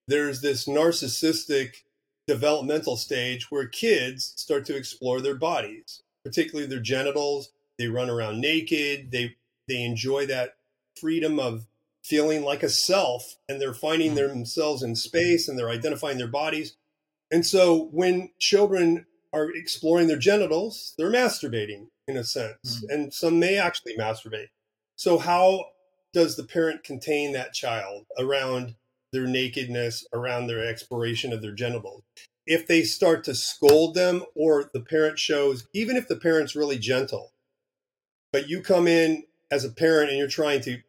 there's 0.08 0.42
this 0.42 0.68
narcissistic 0.68 1.84
developmental 2.28 2.98
stage 2.98 3.50
where 3.50 3.68
kids 3.68 4.34
start 4.38 4.66
to 4.66 4.76
explore 4.76 5.22
their 5.22 5.36
bodies, 5.36 6.02
particularly 6.24 6.68
their 6.68 6.80
genitals. 6.80 7.52
They 7.78 7.88
run 7.88 8.10
around 8.10 8.40
naked. 8.40 9.12
They 9.12 9.36
they 9.68 9.84
enjoy 9.84 10.26
that 10.28 10.56
freedom 11.00 11.40
of 11.40 11.68
feeling 12.04 12.44
like 12.44 12.64
a 12.64 12.70
self 12.70 13.36
and 13.48 13.62
they're 13.62 13.74
finding 13.74 14.12
mm. 14.12 14.16
themselves 14.16 14.84
in 14.84 14.96
space 14.96 15.48
and 15.48 15.58
they're 15.58 15.70
identifying 15.70 16.18
their 16.18 16.28
bodies. 16.28 16.76
And 17.32 17.46
so 17.46 17.90
when 17.92 18.32
children 18.40 19.06
are 19.32 19.50
exploring 19.50 20.08
their 20.08 20.18
genitals, 20.18 20.94
they're 20.98 21.10
masturbating 21.10 21.88
in 22.08 22.18
a 22.18 22.24
sense. 22.24 22.84
Mm. 22.84 22.94
And 22.94 23.14
some 23.14 23.40
may 23.40 23.58
actually 23.58 23.96
masturbate. 23.98 24.50
So 24.96 25.18
how 25.18 25.66
does 26.14 26.36
the 26.36 26.44
parent 26.44 26.84
contain 26.84 27.34
that 27.34 27.54
child 27.54 28.06
around 28.18 28.76
their 29.12 29.28
nakedness, 29.28 30.06
around 30.14 30.48
their 30.48 30.66
exploration 30.66 31.34
of 31.34 31.42
their 31.42 31.52
genitals? 31.52 32.04
If 32.46 32.68
they 32.68 32.84
start 32.84 33.24
to 33.26 33.36
scold 33.36 33.96
them 33.96 34.24
or 34.36 34.70
the 34.74 34.82
parent 34.82 35.18
shows, 35.18 35.68
even 35.74 35.96
if 35.96 36.08
the 36.08 36.16
parent's 36.16 36.56
really 36.56 36.78
gentle, 36.78 37.32
but 38.32 38.50
you 38.50 38.62
come 38.62 38.88
in 38.88 39.24
as 39.52 39.64
a 39.64 39.70
parent 39.70 40.10
and 40.10 40.18
you're 40.18 40.28
trying 40.28 40.62
to 40.62 40.80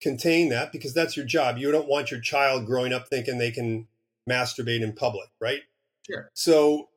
contain 0.00 0.50
that 0.50 0.72
because 0.72 0.92
that's 0.92 1.16
your 1.16 1.26
job. 1.26 1.58
You 1.58 1.72
don't 1.72 1.88
want 1.88 2.10
your 2.10 2.20
child 2.20 2.66
growing 2.66 2.92
up 2.92 3.08
thinking 3.08 3.38
they 3.38 3.50
can 3.50 3.86
masturbate 4.28 4.82
in 4.82 4.92
public, 4.92 5.28
right? 5.40 5.62
Sure. 6.08 6.30
So 6.34 6.88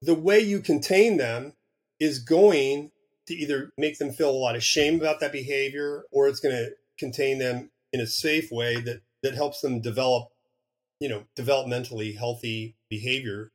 the 0.00 0.14
way 0.14 0.40
you 0.40 0.60
contain 0.60 1.16
them 1.16 1.54
is 2.00 2.18
going 2.18 2.92
to 3.26 3.34
either 3.34 3.72
make 3.76 3.98
them 3.98 4.10
feel 4.10 4.30
a 4.30 4.32
lot 4.32 4.56
of 4.56 4.64
shame 4.64 4.96
about 4.98 5.20
that 5.20 5.32
behavior 5.32 6.04
or 6.10 6.28
it's 6.28 6.40
going 6.40 6.54
to 6.54 6.70
contain 6.98 7.38
them 7.38 7.70
in 7.92 8.00
a 8.00 8.06
safe 8.06 8.50
way 8.50 8.80
that 8.80 9.02
that 9.22 9.34
helps 9.34 9.60
them 9.60 9.80
develop 9.80 10.28
you 11.00 11.08
know 11.08 11.24
developmentally 11.36 12.16
healthy 12.16 12.76
behavior. 12.90 13.50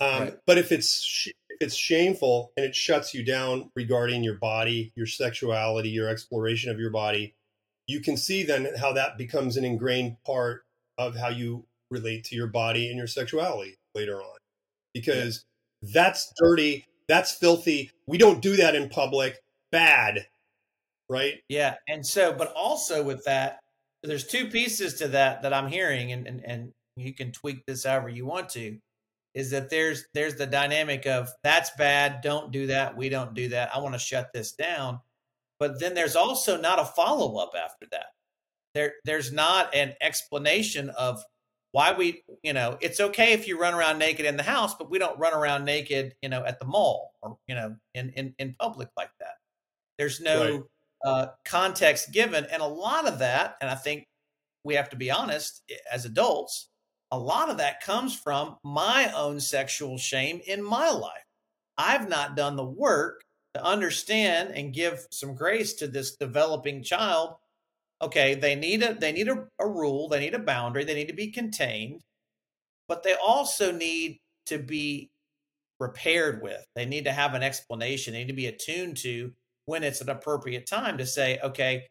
Um, 0.00 0.22
right. 0.22 0.36
but 0.46 0.58
if 0.58 0.72
it's 0.72 1.26
if 1.48 1.56
it's 1.60 1.74
shameful 1.74 2.52
and 2.56 2.66
it 2.66 2.74
shuts 2.74 3.14
you 3.14 3.24
down 3.24 3.70
regarding 3.74 4.22
your 4.22 4.34
body 4.38 4.92
your 4.94 5.06
sexuality 5.06 5.88
your 5.88 6.06
exploration 6.06 6.70
of 6.70 6.78
your 6.78 6.90
body 6.90 7.34
you 7.86 8.00
can 8.00 8.18
see 8.18 8.42
then 8.42 8.68
how 8.78 8.92
that 8.92 9.16
becomes 9.16 9.56
an 9.56 9.64
ingrained 9.64 10.18
part 10.26 10.66
of 10.98 11.16
how 11.16 11.30
you 11.30 11.64
relate 11.90 12.24
to 12.24 12.34
your 12.34 12.48
body 12.48 12.88
and 12.88 12.98
your 12.98 13.06
sexuality 13.06 13.76
later 13.94 14.20
on. 14.20 14.36
Because 14.92 15.46
yeah. 15.80 15.92
that's 15.94 16.30
dirty 16.36 16.84
that's 17.08 17.32
filthy. 17.32 17.90
We 18.06 18.18
don't 18.18 18.42
do 18.42 18.56
that 18.56 18.74
in 18.74 18.88
public. 18.88 19.38
Bad 19.72 20.26
right? 21.08 21.34
Yeah 21.48 21.76
and 21.88 22.04
so 22.04 22.32
but 22.32 22.52
also 22.54 23.02
with 23.02 23.24
that 23.24 23.60
there's 24.02 24.26
two 24.26 24.48
pieces 24.48 24.94
to 24.94 25.08
that 25.08 25.42
that 25.42 25.52
i'm 25.52 25.66
hearing 25.66 26.12
and 26.12 26.26
and, 26.26 26.44
and 26.44 26.72
you 26.96 27.12
can 27.12 27.32
tweak 27.32 27.64
this 27.66 27.84
however 27.84 28.08
you 28.08 28.24
want 28.24 28.48
to 28.50 28.78
is 29.34 29.50
that 29.50 29.68
there's 29.68 30.04
there's 30.14 30.36
the 30.36 30.46
dynamic 30.46 31.06
of 31.06 31.28
that's 31.42 31.70
bad 31.76 32.20
don't 32.22 32.52
do 32.52 32.68
that 32.68 32.96
we 32.96 33.08
don't 33.08 33.34
do 33.34 33.48
that 33.48 33.74
i 33.74 33.78
want 33.78 33.94
to 33.94 33.98
shut 33.98 34.32
this 34.32 34.52
down. 34.52 35.00
But 35.58 35.80
then 35.80 35.94
there's 35.94 36.16
also 36.16 36.60
not 36.60 36.78
a 36.78 36.84
follow 36.84 37.38
up 37.38 37.52
after 37.56 37.86
that. 37.92 38.06
There 38.74 38.94
there's 39.04 39.32
not 39.32 39.74
an 39.74 39.94
explanation 40.00 40.90
of 40.90 41.22
why 41.72 41.92
we 41.92 42.22
you 42.42 42.52
know 42.52 42.76
it's 42.80 43.00
okay 43.00 43.32
if 43.32 43.48
you 43.48 43.58
run 43.58 43.74
around 43.74 43.98
naked 43.98 44.26
in 44.26 44.36
the 44.36 44.42
house 44.42 44.74
but 44.74 44.90
we 44.90 44.98
don't 44.98 45.18
run 45.18 45.34
around 45.34 45.64
naked 45.64 46.14
you 46.22 46.28
know 46.28 46.44
at 46.44 46.58
the 46.58 46.64
mall 46.66 47.12
or 47.22 47.38
you 47.48 47.54
know 47.54 47.76
in 47.94 48.10
in, 48.10 48.34
in 48.38 48.54
public 48.60 48.88
like 48.96 49.10
that. 49.20 49.34
There's 49.98 50.20
no 50.20 50.40
right. 50.40 50.62
Uh, 51.06 51.28
context 51.44 52.12
given. 52.12 52.44
And 52.46 52.60
a 52.60 52.66
lot 52.66 53.06
of 53.06 53.20
that 53.20 53.56
and 53.60 53.70
i 53.70 53.74
think 53.74 54.04
we 54.64 54.74
have 54.74 54.90
to 54.90 54.96
be 54.96 55.10
honest 55.10 55.62
as 55.92 56.04
adults 56.04 56.68
a 57.12 57.18
lot 57.18 57.48
of 57.48 57.58
that 57.58 57.80
comes 57.80 58.16
from 58.16 58.56
my 58.64 59.12
own 59.14 59.38
sexual 59.38 59.96
shame 59.96 60.40
in 60.44 60.60
my 60.60 60.90
life. 60.90 61.22
I've 61.78 62.08
not 62.08 62.34
done 62.34 62.56
the 62.56 62.64
work 62.64 63.22
to 63.54 63.64
understand 63.64 64.50
and 64.56 64.74
give 64.74 65.06
some 65.12 65.36
grace 65.36 65.74
to 65.74 65.86
this 65.86 66.16
developing 66.16 66.82
child. 66.82 67.36
Okay 68.02 68.34
they 68.34 68.56
need 68.56 68.82
a 68.82 68.94
they 68.94 69.12
need 69.12 69.28
a, 69.28 69.46
a 69.60 69.68
rule 69.68 70.08
they 70.08 70.20
need 70.20 70.34
a 70.34 70.40
boundary 70.40 70.84
they 70.84 70.94
need 70.94 71.08
to 71.08 71.14
be 71.14 71.30
contained 71.30 72.02
but 72.88 73.02
they 73.02 73.14
also 73.14 73.72
need 73.72 74.18
to 74.46 74.58
be 74.58 75.10
repaired 75.78 76.42
with. 76.42 76.64
They 76.74 76.86
need 76.86 77.04
to 77.04 77.12
have 77.12 77.34
an 77.34 77.42
explanation. 77.42 78.12
They 78.12 78.20
need 78.20 78.28
to 78.28 78.34
be 78.34 78.46
attuned 78.46 78.96
to 78.98 79.32
when 79.66 79.84
it's 79.84 80.00
an 80.00 80.08
appropriate 80.08 80.66
time 80.66 80.98
to 80.98 81.06
say 81.06 81.38
okay 81.42 81.86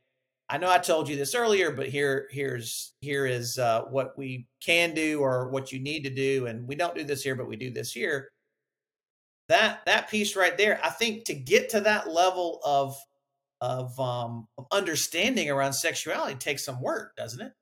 i 0.49 0.57
know 0.57 0.69
i 0.69 0.77
told 0.77 1.07
you 1.07 1.15
this 1.15 1.35
earlier 1.35 1.71
but 1.71 1.87
here 1.87 2.27
here's 2.31 2.93
here 3.01 3.25
is 3.25 3.57
uh, 3.59 3.81
what 3.83 4.17
we 4.17 4.47
can 4.61 4.93
do 4.93 5.19
or 5.19 5.49
what 5.49 5.71
you 5.71 5.79
need 5.79 6.03
to 6.03 6.09
do 6.09 6.47
and 6.47 6.67
we 6.67 6.75
don't 6.75 6.95
do 6.95 7.03
this 7.03 7.23
here 7.23 7.35
but 7.35 7.47
we 7.47 7.55
do 7.55 7.71
this 7.71 7.91
here 7.91 8.29
that 9.47 9.81
that 9.85 10.09
piece 10.09 10.35
right 10.35 10.57
there 10.57 10.79
i 10.83 10.89
think 10.89 11.23
to 11.25 11.33
get 11.33 11.69
to 11.69 11.81
that 11.81 12.09
level 12.09 12.59
of 12.65 12.97
of 13.61 13.99
um 13.99 14.47
of 14.57 14.65
understanding 14.71 15.49
around 15.49 15.73
sexuality 15.73 16.35
takes 16.35 16.63
some 16.65 16.81
work, 16.81 17.15
doesn't 17.15 17.41
it? 17.41 17.53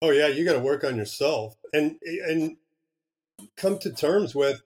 Oh 0.00 0.10
yeah, 0.10 0.28
you 0.28 0.44
got 0.44 0.54
to 0.54 0.58
work 0.58 0.84
on 0.84 0.96
yourself 0.96 1.56
and 1.72 1.96
and 2.02 2.56
come 3.56 3.78
to 3.78 3.92
terms 3.92 4.34
with 4.34 4.62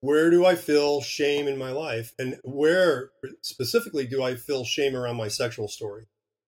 where 0.00 0.30
do 0.30 0.44
I 0.44 0.54
feel 0.54 1.00
shame 1.00 1.48
in 1.48 1.58
my 1.58 1.70
life 1.70 2.12
and 2.18 2.38
where 2.44 3.10
specifically 3.42 4.06
do 4.06 4.22
I 4.22 4.34
feel 4.34 4.64
shame 4.64 4.94
around 4.94 5.16
my 5.16 5.28
sexual 5.28 5.68
story 5.68 6.06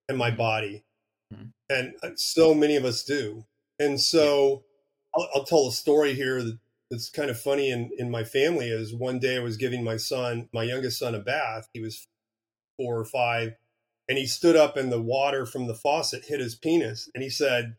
and 0.09 0.19
my 0.19 0.31
body. 0.31 0.85
Mm-hmm. 1.33 1.49
And 1.71 1.93
uh, 2.03 2.11
so 2.17 2.55
many 2.55 2.77
of 2.77 2.85
us 2.85 3.05
do. 3.05 3.45
And 3.79 4.01
so 4.01 4.65
I'll, 5.15 5.29
I'll, 5.35 5.45
tell 5.45 5.69
a 5.69 5.73
story 5.73 6.15
here 6.15 6.43
that's 6.91 7.11
kind 7.11 7.31
of 7.31 7.41
funny 7.41 7.71
in, 7.71 7.91
in 7.99 8.11
my 8.11 8.25
family 8.25 8.69
is 8.69 8.95
one 8.95 9.19
day 9.19 9.37
I 9.37 9.43
was 9.43 9.57
giving 9.57 9.85
my 9.85 9.97
son, 9.97 10.49
my 10.53 10.63
youngest 10.63 10.99
son, 10.99 11.15
a 11.15 11.21
bath. 11.21 11.69
He 11.73 11.81
was 11.81 12.07
four 12.79 12.99
or 12.99 13.05
five 13.05 13.55
and 14.09 14.17
he 14.17 14.27
stood 14.27 14.57
up 14.57 14.77
and 14.77 14.91
the 14.91 15.03
water 15.03 15.45
from 15.45 15.67
the 15.67 15.75
faucet 15.75 16.25
hit 16.25 16.41
his 16.41 16.55
penis 16.55 17.11
and 17.15 17.23
he 17.23 17.31
said, 17.31 17.77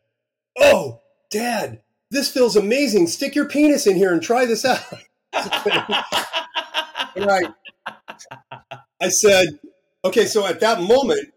Oh, 0.58 1.00
dad, 1.30 1.80
this 2.10 2.30
feels 2.30 2.56
amazing. 2.56 3.06
Stick 3.06 3.34
your 3.34 3.48
penis 3.48 3.86
in 3.86 3.96
here 3.96 4.12
and 4.12 4.22
try 4.22 4.46
this 4.46 4.64
out. 4.64 4.82
Right. 7.16 7.52
I 9.00 9.08
said, 9.08 9.58
okay, 10.04 10.26
so 10.26 10.46
at 10.46 10.60
that 10.60 10.80
moment, 10.82 11.32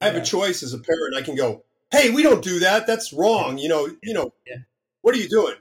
I 0.00 0.06
have 0.06 0.14
yeah. 0.14 0.22
a 0.22 0.24
choice 0.24 0.62
as 0.62 0.72
a 0.72 0.78
parent. 0.78 1.16
I 1.16 1.22
can 1.22 1.36
go, 1.36 1.64
hey, 1.90 2.10
we 2.10 2.22
don't 2.22 2.42
do 2.42 2.60
that. 2.60 2.86
That's 2.86 3.12
wrong. 3.12 3.58
You 3.58 3.68
know, 3.68 3.88
you 4.02 4.14
know, 4.14 4.32
yeah. 4.46 4.56
what 5.02 5.14
are 5.14 5.18
you 5.18 5.28
doing? 5.28 5.54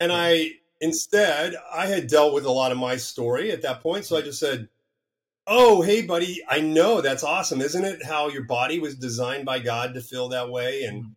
And 0.00 0.12
I 0.12 0.50
instead 0.80 1.54
I 1.72 1.86
had 1.86 2.06
dealt 2.06 2.34
with 2.34 2.44
a 2.44 2.50
lot 2.50 2.72
of 2.72 2.78
my 2.78 2.96
story 2.96 3.50
at 3.50 3.62
that 3.62 3.82
point. 3.82 4.04
So 4.04 4.16
I 4.16 4.22
just 4.22 4.38
said, 4.38 4.68
Oh, 5.46 5.80
hey 5.80 6.02
buddy, 6.02 6.42
I 6.48 6.60
know 6.60 7.00
that's 7.00 7.22
awesome, 7.22 7.60
isn't 7.60 7.84
it? 7.84 8.04
How 8.04 8.28
your 8.28 8.44
body 8.44 8.80
was 8.80 8.96
designed 8.96 9.46
by 9.46 9.60
God 9.60 9.94
to 9.94 10.00
feel 10.00 10.28
that 10.30 10.50
way. 10.50 10.82
And 10.84 11.04
mm 11.04 11.10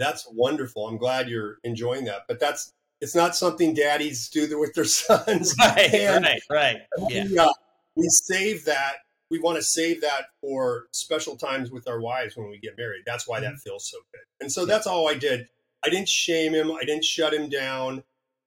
that's 0.00 0.26
wonderful. 0.32 0.88
I'm 0.88 0.96
glad 0.96 1.28
you're 1.28 1.58
enjoying 1.62 2.06
that. 2.06 2.22
But 2.26 2.40
that's 2.40 2.72
it's 3.00 3.14
not 3.14 3.36
something 3.36 3.74
daddies 3.74 4.28
do 4.28 4.58
with 4.58 4.74
their 4.74 4.84
sons. 4.84 5.54
Right, 5.60 5.94
and 5.94 6.24
right, 6.24 6.42
right. 6.50 6.76
Yeah. 7.08 7.24
We, 7.24 7.38
uh, 7.38 7.52
we 7.96 8.08
save 8.08 8.64
that. 8.66 8.96
We 9.30 9.38
want 9.38 9.56
to 9.56 9.62
save 9.62 10.00
that 10.00 10.26
for 10.40 10.86
special 10.92 11.36
times 11.36 11.70
with 11.70 11.88
our 11.88 12.00
wives 12.00 12.36
when 12.36 12.50
we 12.50 12.58
get 12.58 12.76
married. 12.76 13.02
That's 13.06 13.28
why 13.28 13.40
that 13.40 13.46
mm-hmm. 13.46 13.56
feels 13.56 13.88
so 13.88 13.98
good. 14.12 14.22
And 14.40 14.50
so 14.50 14.66
that's 14.66 14.86
all 14.86 15.08
I 15.08 15.14
did. 15.14 15.48
I 15.84 15.88
didn't 15.88 16.08
shame 16.08 16.52
him. 16.52 16.72
I 16.72 16.84
didn't 16.84 17.04
shut 17.04 17.32
him 17.32 17.48
down, 17.48 18.02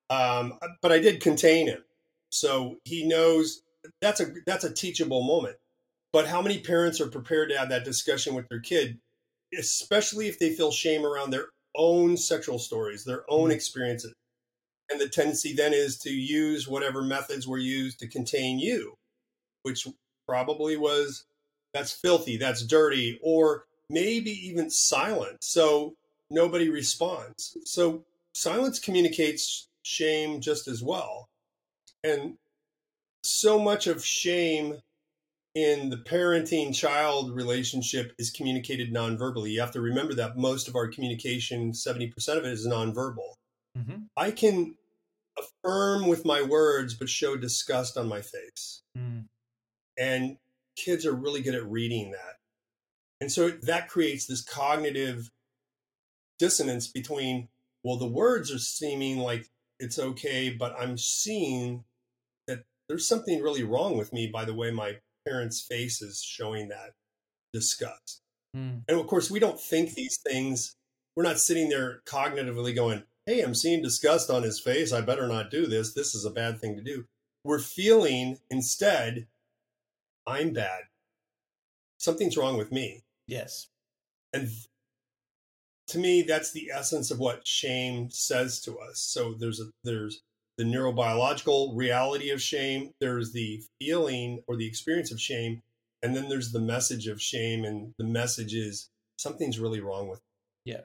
um, 0.09 0.59
but 0.81 0.91
I 0.91 0.99
did 0.99 1.21
contain 1.21 1.67
him. 1.67 1.83
So 2.29 2.77
he 2.83 3.07
knows 3.07 3.61
that's 4.01 4.19
a 4.19 4.27
that's 4.45 4.63
a 4.63 4.73
teachable 4.73 5.23
moment. 5.23 5.55
But 6.11 6.27
how 6.27 6.41
many 6.41 6.59
parents 6.59 7.01
are 7.01 7.07
prepared 7.07 7.49
to 7.49 7.57
have 7.57 7.69
that 7.69 7.85
discussion 7.85 8.35
with 8.35 8.47
their 8.49 8.59
kid 8.59 8.99
especially 9.57 10.27
if 10.27 10.39
they 10.39 10.51
feel 10.51 10.71
shame 10.71 11.05
around 11.05 11.31
their 11.31 11.47
own 11.75 12.17
sexual 12.17 12.59
stories, 12.59 13.03
their 13.03 13.23
own 13.29 13.45
mm-hmm. 13.45 13.51
experiences. 13.51 14.13
And 14.93 15.01
the 15.01 15.09
tendency 15.09 15.53
then 15.53 15.73
is 15.73 15.97
to 15.99 16.11
use 16.11 16.67
whatever 16.67 17.01
methods 17.01 17.47
were 17.47 17.57
used 17.57 17.97
to 17.99 18.07
contain 18.07 18.59
you, 18.59 18.93
which 19.63 19.87
probably 20.27 20.77
was 20.77 21.25
that's 21.73 21.91
filthy, 21.91 22.37
that's 22.37 22.63
dirty, 22.63 23.19
or 23.23 23.65
maybe 23.89 24.29
even 24.29 24.69
silent. 24.69 25.37
So 25.41 25.95
nobody 26.29 26.69
responds. 26.69 27.57
So 27.65 28.05
silence 28.35 28.77
communicates 28.77 29.67
shame 29.81 30.41
just 30.41 30.67
as 30.67 30.83
well. 30.83 31.27
And 32.03 32.37
so 33.23 33.57
much 33.57 33.87
of 33.87 34.05
shame 34.05 34.77
in 35.55 35.89
the 35.89 35.97
parenting 35.97 36.75
child 36.75 37.33
relationship 37.33 38.13
is 38.19 38.29
communicated 38.29 38.93
non-verbally. 38.93 39.49
You 39.49 39.61
have 39.61 39.71
to 39.71 39.81
remember 39.81 40.13
that 40.13 40.37
most 40.37 40.67
of 40.67 40.75
our 40.75 40.87
communication, 40.87 41.71
70% 41.71 42.13
of 42.37 42.45
it 42.45 42.53
is 42.53 42.67
nonverbal. 42.67 43.33
Mm-hmm. 43.75 44.03
I 44.15 44.29
can 44.29 44.75
affirm 45.37 46.07
with 46.07 46.25
my 46.25 46.41
words, 46.41 46.93
but 46.93 47.09
show 47.09 47.35
disgust 47.35 47.97
on 47.97 48.07
my 48.07 48.21
face. 48.21 48.83
Mm. 48.97 49.25
And 49.97 50.37
kids 50.75 51.05
are 51.05 51.13
really 51.13 51.41
good 51.41 51.55
at 51.55 51.69
reading 51.69 52.11
that. 52.11 52.35
And 53.21 53.31
so 53.31 53.49
that 53.49 53.89
creates 53.89 54.25
this 54.25 54.43
cognitive 54.43 55.29
dissonance 56.39 56.87
between, 56.87 57.47
well, 57.83 57.97
the 57.97 58.07
words 58.07 58.51
are 58.51 58.59
seeming 58.59 59.19
like 59.19 59.49
it's 59.79 59.99
okay, 59.99 60.49
but 60.49 60.75
I'm 60.77 60.97
seeing 60.97 61.83
that 62.47 62.65
there's 62.87 63.07
something 63.07 63.41
really 63.41 63.63
wrong 63.63 63.97
with 63.97 64.13
me 64.13 64.29
by 64.31 64.45
the 64.45 64.53
way 64.53 64.71
my 64.71 64.97
parents' 65.25 65.65
faces 65.65 66.21
showing 66.21 66.69
that 66.69 66.91
disgust. 67.53 68.21
Mm. 68.55 68.83
And 68.87 68.99
of 68.99 69.07
course, 69.07 69.31
we 69.31 69.39
don't 69.39 69.59
think 69.59 69.93
these 69.93 70.19
things. 70.25 70.75
We're 71.15 71.23
not 71.23 71.39
sitting 71.39 71.69
there 71.69 72.01
cognitively 72.05 72.75
going, 72.75 73.03
hey, 73.25 73.41
I'm 73.41 73.55
seeing 73.55 73.81
disgust 73.81 74.29
on 74.29 74.43
his 74.43 74.59
face. 74.59 74.91
I 74.91 75.01
better 75.01 75.27
not 75.27 75.51
do 75.51 75.65
this. 75.65 75.93
This 75.93 76.13
is 76.13 76.25
a 76.25 76.31
bad 76.31 76.59
thing 76.59 76.75
to 76.75 76.81
do. 76.81 77.05
We're 77.43 77.59
feeling 77.59 78.37
instead, 78.49 79.27
I'm 80.25 80.53
bad. 80.53 80.83
Something's 81.97 82.37
wrong 82.37 82.57
with 82.57 82.71
me. 82.71 83.03
Yes. 83.27 83.67
And 84.33 84.49
to 85.87 85.97
me, 85.97 86.21
that's 86.21 86.51
the 86.51 86.71
essence 86.73 87.11
of 87.11 87.19
what 87.19 87.47
shame 87.47 88.09
says 88.09 88.61
to 88.61 88.77
us. 88.79 88.99
So 88.99 89.35
there's 89.37 89.59
a, 89.59 89.65
there's 89.83 90.21
the 90.57 90.63
neurobiological 90.63 91.75
reality 91.75 92.29
of 92.29 92.41
shame, 92.41 92.91
there's 93.01 93.33
the 93.33 93.61
feeling 93.79 94.41
or 94.47 94.55
the 94.55 94.67
experience 94.67 95.11
of 95.11 95.19
shame, 95.19 95.61
and 96.01 96.15
then 96.15 96.29
there's 96.29 96.51
the 96.51 96.59
message 96.59 97.07
of 97.07 97.21
shame, 97.21 97.63
and 97.63 97.93
the 97.97 98.05
message 98.05 98.53
is 98.53 98.89
something's 99.17 99.59
really 99.59 99.79
wrong 99.79 100.09
with. 100.09 100.19
me. 100.19 100.73
Yeah. 100.73 100.81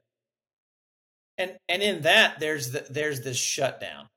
And 1.39 1.57
and 1.69 1.83
in 1.83 2.03
that 2.03 2.41
there's 2.41 2.73
the 2.73 2.85
there's 2.91 3.21
this 3.21 3.39
shutdown. 3.39 4.09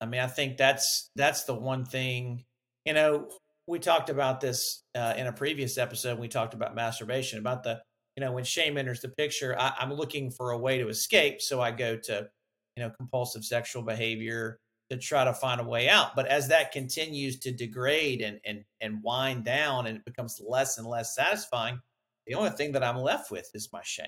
I 0.00 0.06
mean, 0.06 0.20
I 0.20 0.26
think 0.26 0.56
that's 0.56 1.10
that's 1.14 1.44
the 1.44 1.54
one 1.54 1.84
thing. 1.84 2.44
You 2.86 2.94
know, 2.94 3.28
we 3.66 3.78
talked 3.78 4.08
about 4.08 4.40
this 4.40 4.82
uh, 4.94 5.14
in 5.16 5.26
a 5.26 5.32
previous 5.32 5.76
episode. 5.76 6.18
We 6.18 6.28
talked 6.28 6.54
about 6.54 6.74
masturbation, 6.74 7.38
about 7.38 7.62
the 7.62 7.80
you 8.16 8.24
know 8.24 8.32
when 8.32 8.44
shame 8.44 8.78
enters 8.78 9.00
the 9.00 9.10
picture. 9.10 9.54
I, 9.58 9.74
I'm 9.78 9.92
looking 9.92 10.30
for 10.30 10.50
a 10.50 10.58
way 10.58 10.78
to 10.78 10.88
escape, 10.88 11.42
so 11.42 11.60
I 11.60 11.70
go 11.70 11.96
to 11.96 12.28
you 12.76 12.82
know 12.82 12.90
compulsive 12.90 13.44
sexual 13.44 13.82
behavior 13.82 14.58
to 14.88 14.96
try 14.96 15.24
to 15.24 15.34
find 15.34 15.60
a 15.60 15.64
way 15.64 15.88
out. 15.88 16.16
But 16.16 16.26
as 16.26 16.48
that 16.48 16.72
continues 16.72 17.38
to 17.40 17.52
degrade 17.52 18.22
and 18.22 18.40
and 18.44 18.64
and 18.80 19.02
wind 19.02 19.44
down 19.44 19.86
and 19.86 19.98
it 19.98 20.04
becomes 20.06 20.40
less 20.44 20.78
and 20.78 20.86
less 20.86 21.14
satisfying, 21.14 21.80
the 22.26 22.34
only 22.34 22.50
thing 22.50 22.72
that 22.72 22.82
I'm 22.82 22.96
left 22.96 23.30
with 23.30 23.50
is 23.54 23.68
my 23.70 23.82
shame. 23.84 24.06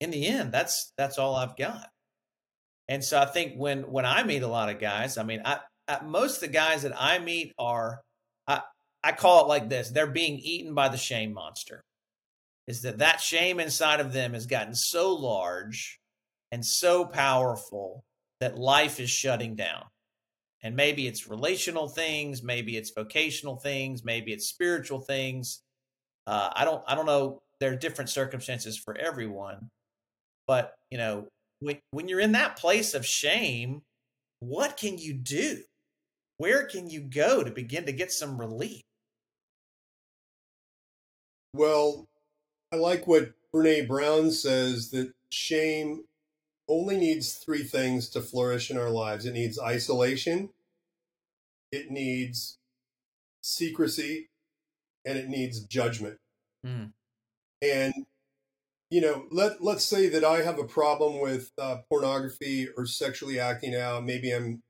In 0.00 0.10
the 0.10 0.26
end, 0.26 0.52
that's 0.52 0.92
that's 0.98 1.18
all 1.18 1.36
I've 1.36 1.56
got. 1.56 1.88
And 2.88 3.04
so 3.04 3.20
I 3.20 3.26
think 3.26 3.54
when 3.56 3.82
when 3.82 4.06
I 4.06 4.22
meet 4.22 4.42
a 4.42 4.48
lot 4.48 4.70
of 4.70 4.80
guys, 4.80 5.18
I 5.18 5.22
mean, 5.22 5.42
I, 5.44 5.60
I 5.86 6.02
most 6.04 6.36
of 6.36 6.40
the 6.40 6.48
guys 6.48 6.82
that 6.82 6.94
I 6.98 7.18
meet 7.18 7.52
are 7.58 8.00
I 8.46 8.62
I 9.02 9.12
call 9.12 9.44
it 9.44 9.48
like 9.48 9.68
this: 9.68 9.90
they're 9.90 10.06
being 10.06 10.38
eaten 10.38 10.74
by 10.74 10.88
the 10.88 10.96
shame 10.96 11.32
monster. 11.32 11.84
Is 12.66 12.82
that 12.82 12.98
that 12.98 13.20
shame 13.20 13.60
inside 13.60 14.00
of 14.00 14.12
them 14.12 14.34
has 14.34 14.46
gotten 14.46 14.74
so 14.74 15.14
large 15.14 15.98
and 16.50 16.64
so 16.64 17.04
powerful 17.04 18.04
that 18.40 18.58
life 18.58 19.00
is 19.00 19.10
shutting 19.10 19.54
down. 19.54 19.84
And 20.62 20.74
maybe 20.74 21.06
it's 21.06 21.28
relational 21.28 21.88
things 21.88 22.42
maybe 22.42 22.76
it's 22.76 22.90
vocational 22.90 23.56
things 23.56 24.04
maybe 24.04 24.32
it's 24.32 24.48
spiritual 24.48 25.00
things. 25.00 25.62
Uh, 26.26 26.50
i 26.54 26.64
don't 26.64 26.82
i 26.86 26.94
don't 26.94 27.06
know 27.06 27.40
there 27.58 27.72
are 27.72 27.76
different 27.76 28.10
circumstances 28.10 28.76
for 28.76 28.96
everyone. 28.96 29.68
But 30.46 30.74
you 30.90 30.98
know 30.98 31.28
when 31.60 31.78
when 31.90 32.08
you're 32.08 32.20
in 32.20 32.32
that 32.32 32.56
place 32.56 32.94
of 32.94 33.06
shame 33.06 33.82
what 34.40 34.76
can 34.76 34.98
you 34.98 35.12
do 35.12 35.62
where 36.38 36.64
can 36.64 36.88
you 36.88 37.00
go 37.00 37.42
to 37.42 37.50
begin 37.50 37.86
to 37.86 37.92
get 37.92 38.12
some 38.12 38.38
relief 38.38 38.82
well 41.54 42.08
i 42.72 42.76
like 42.76 43.06
what 43.06 43.32
brene 43.54 43.88
brown 43.88 44.30
says 44.30 44.90
that 44.90 45.12
shame 45.30 46.04
only 46.68 46.98
needs 46.98 47.34
three 47.34 47.62
things 47.62 48.08
to 48.10 48.20
flourish 48.20 48.70
in 48.70 48.76
our 48.76 48.90
lives 48.90 49.24
it 49.24 49.32
needs 49.32 49.58
isolation, 49.58 50.50
it 51.72 51.90
needs 51.90 52.58
secrecy, 53.40 54.28
and 55.04 55.18
it 55.18 55.28
needs 55.28 55.60
judgment. 55.60 56.18
Mm. 56.64 56.92
And 57.62 57.94
you 58.90 59.00
know, 59.00 59.26
let 59.30 59.62
let's 59.62 59.84
say 59.84 60.08
that 60.08 60.24
I 60.24 60.42
have 60.42 60.58
a 60.58 60.64
problem 60.64 61.20
with 61.20 61.50
uh, 61.60 61.78
pornography 61.90 62.68
or 62.76 62.86
sexually 62.86 63.38
acting 63.38 63.74
out. 63.74 64.04
Maybe 64.04 64.32
I'm 64.32 64.62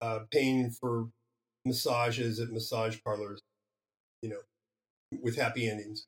uh, 0.00 0.20
paying 0.32 0.70
for 0.70 1.08
massages 1.64 2.40
at 2.40 2.50
massage 2.50 2.98
parlors, 3.04 3.40
you 4.20 4.30
know, 4.30 4.40
with 5.22 5.36
happy 5.36 5.68
endings. 5.68 6.06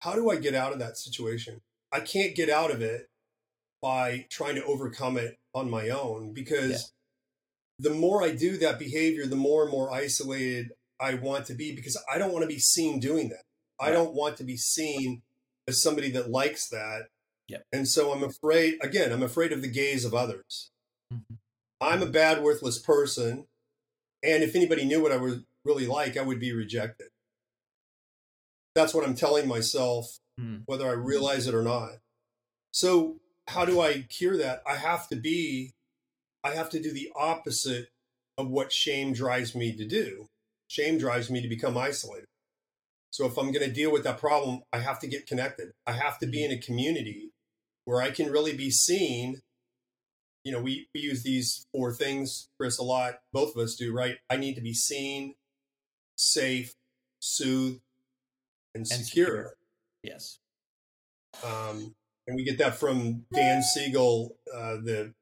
How 0.00 0.14
do 0.14 0.30
I 0.30 0.36
get 0.36 0.54
out 0.54 0.72
of 0.72 0.78
that 0.78 0.96
situation? 0.96 1.60
I 1.92 2.00
can't 2.00 2.36
get 2.36 2.48
out 2.48 2.70
of 2.70 2.80
it 2.80 3.08
by 3.82 4.26
trying 4.30 4.54
to 4.54 4.64
overcome 4.64 5.16
it 5.16 5.36
on 5.54 5.68
my 5.68 5.88
own 5.88 6.32
because 6.32 6.92
yeah. 7.78 7.90
the 7.90 7.94
more 7.94 8.22
I 8.22 8.34
do 8.34 8.56
that 8.58 8.78
behavior, 8.78 9.26
the 9.26 9.36
more 9.36 9.62
and 9.62 9.72
more 9.72 9.92
isolated 9.92 10.72
I 11.00 11.14
want 11.14 11.46
to 11.46 11.54
be 11.54 11.74
because 11.74 11.98
I 12.12 12.18
don't 12.18 12.32
want 12.32 12.42
to 12.42 12.48
be 12.48 12.58
seen 12.58 13.00
doing 13.00 13.30
that. 13.30 13.42
I 13.80 13.90
don't 13.90 14.14
want 14.14 14.36
to 14.36 14.44
be 14.44 14.56
seen 14.56 15.22
as 15.70 15.82
somebody 15.82 16.10
that 16.10 16.30
likes 16.30 16.68
that. 16.68 17.08
Yep. 17.48 17.64
And 17.72 17.88
so 17.88 18.12
I'm 18.12 18.22
afraid, 18.22 18.78
again, 18.82 19.12
I'm 19.12 19.22
afraid 19.22 19.52
of 19.52 19.62
the 19.62 19.68
gaze 19.68 20.04
of 20.04 20.14
others. 20.14 20.70
Mhm. 21.12 21.38
I'm 21.80 22.02
a 22.02 22.06
bad, 22.06 22.42
worthless 22.42 22.78
person. 22.78 23.46
And 24.22 24.42
if 24.44 24.54
anybody 24.54 24.84
knew 24.84 25.02
what 25.02 25.12
I 25.12 25.16
was 25.16 25.38
really 25.64 25.86
like, 25.86 26.16
I 26.16 26.22
would 26.22 26.38
be 26.38 26.52
rejected. 26.52 27.08
That's 28.74 28.94
what 28.94 29.04
I'm 29.04 29.14
telling 29.14 29.48
myself, 29.48 30.20
Hmm. 30.38 30.58
whether 30.66 30.86
I 30.86 30.92
realize 30.92 31.46
it 31.46 31.54
or 31.54 31.62
not. 31.62 31.98
So, 32.72 33.20
how 33.48 33.64
do 33.64 33.80
I 33.80 34.02
cure 34.02 34.36
that? 34.36 34.62
I 34.66 34.76
have 34.76 35.08
to 35.08 35.16
be, 35.16 35.72
I 36.44 36.54
have 36.54 36.70
to 36.70 36.80
do 36.80 36.92
the 36.92 37.10
opposite 37.16 37.88
of 38.38 38.48
what 38.48 38.72
shame 38.72 39.12
drives 39.12 39.54
me 39.54 39.74
to 39.76 39.84
do. 39.84 40.28
Shame 40.68 40.98
drives 40.98 41.30
me 41.30 41.42
to 41.42 41.48
become 41.48 41.76
isolated. 41.76 42.28
So, 43.10 43.26
if 43.26 43.36
I'm 43.36 43.52
going 43.52 43.66
to 43.66 43.72
deal 43.72 43.92
with 43.92 44.04
that 44.04 44.18
problem, 44.18 44.62
I 44.72 44.78
have 44.78 44.98
to 45.00 45.08
get 45.08 45.26
connected. 45.26 45.72
I 45.86 45.92
have 45.92 46.18
to 46.20 46.26
be 46.26 46.44
in 46.44 46.52
a 46.52 46.58
community 46.58 47.32
where 47.84 48.00
I 48.00 48.10
can 48.10 48.30
really 48.30 48.56
be 48.56 48.70
seen. 48.70 49.40
You 50.44 50.52
know, 50.52 50.62
we, 50.62 50.88
we 50.94 51.00
use 51.00 51.22
these 51.22 51.66
four 51.72 51.92
things, 51.92 52.48
Chris, 52.58 52.78
a 52.78 52.82
lot. 52.82 53.14
Both 53.32 53.54
of 53.54 53.62
us 53.62 53.74
do, 53.74 53.92
right? 53.92 54.16
I 54.30 54.36
need 54.36 54.54
to 54.54 54.62
be 54.62 54.72
seen, 54.72 55.34
safe, 56.16 56.72
soothed, 57.18 57.80
and, 58.74 58.86
And 58.90 59.04
secure. 59.04 59.26
secure. 59.26 59.54
Yes. 60.02 60.38
Um, 61.44 61.94
and 62.26 62.36
we 62.36 62.44
get 62.44 62.58
that 62.58 62.76
from 62.76 63.24
Dan 63.34 63.62
Siegel, 63.62 64.36
uh, 64.54 64.76
the 64.82 65.12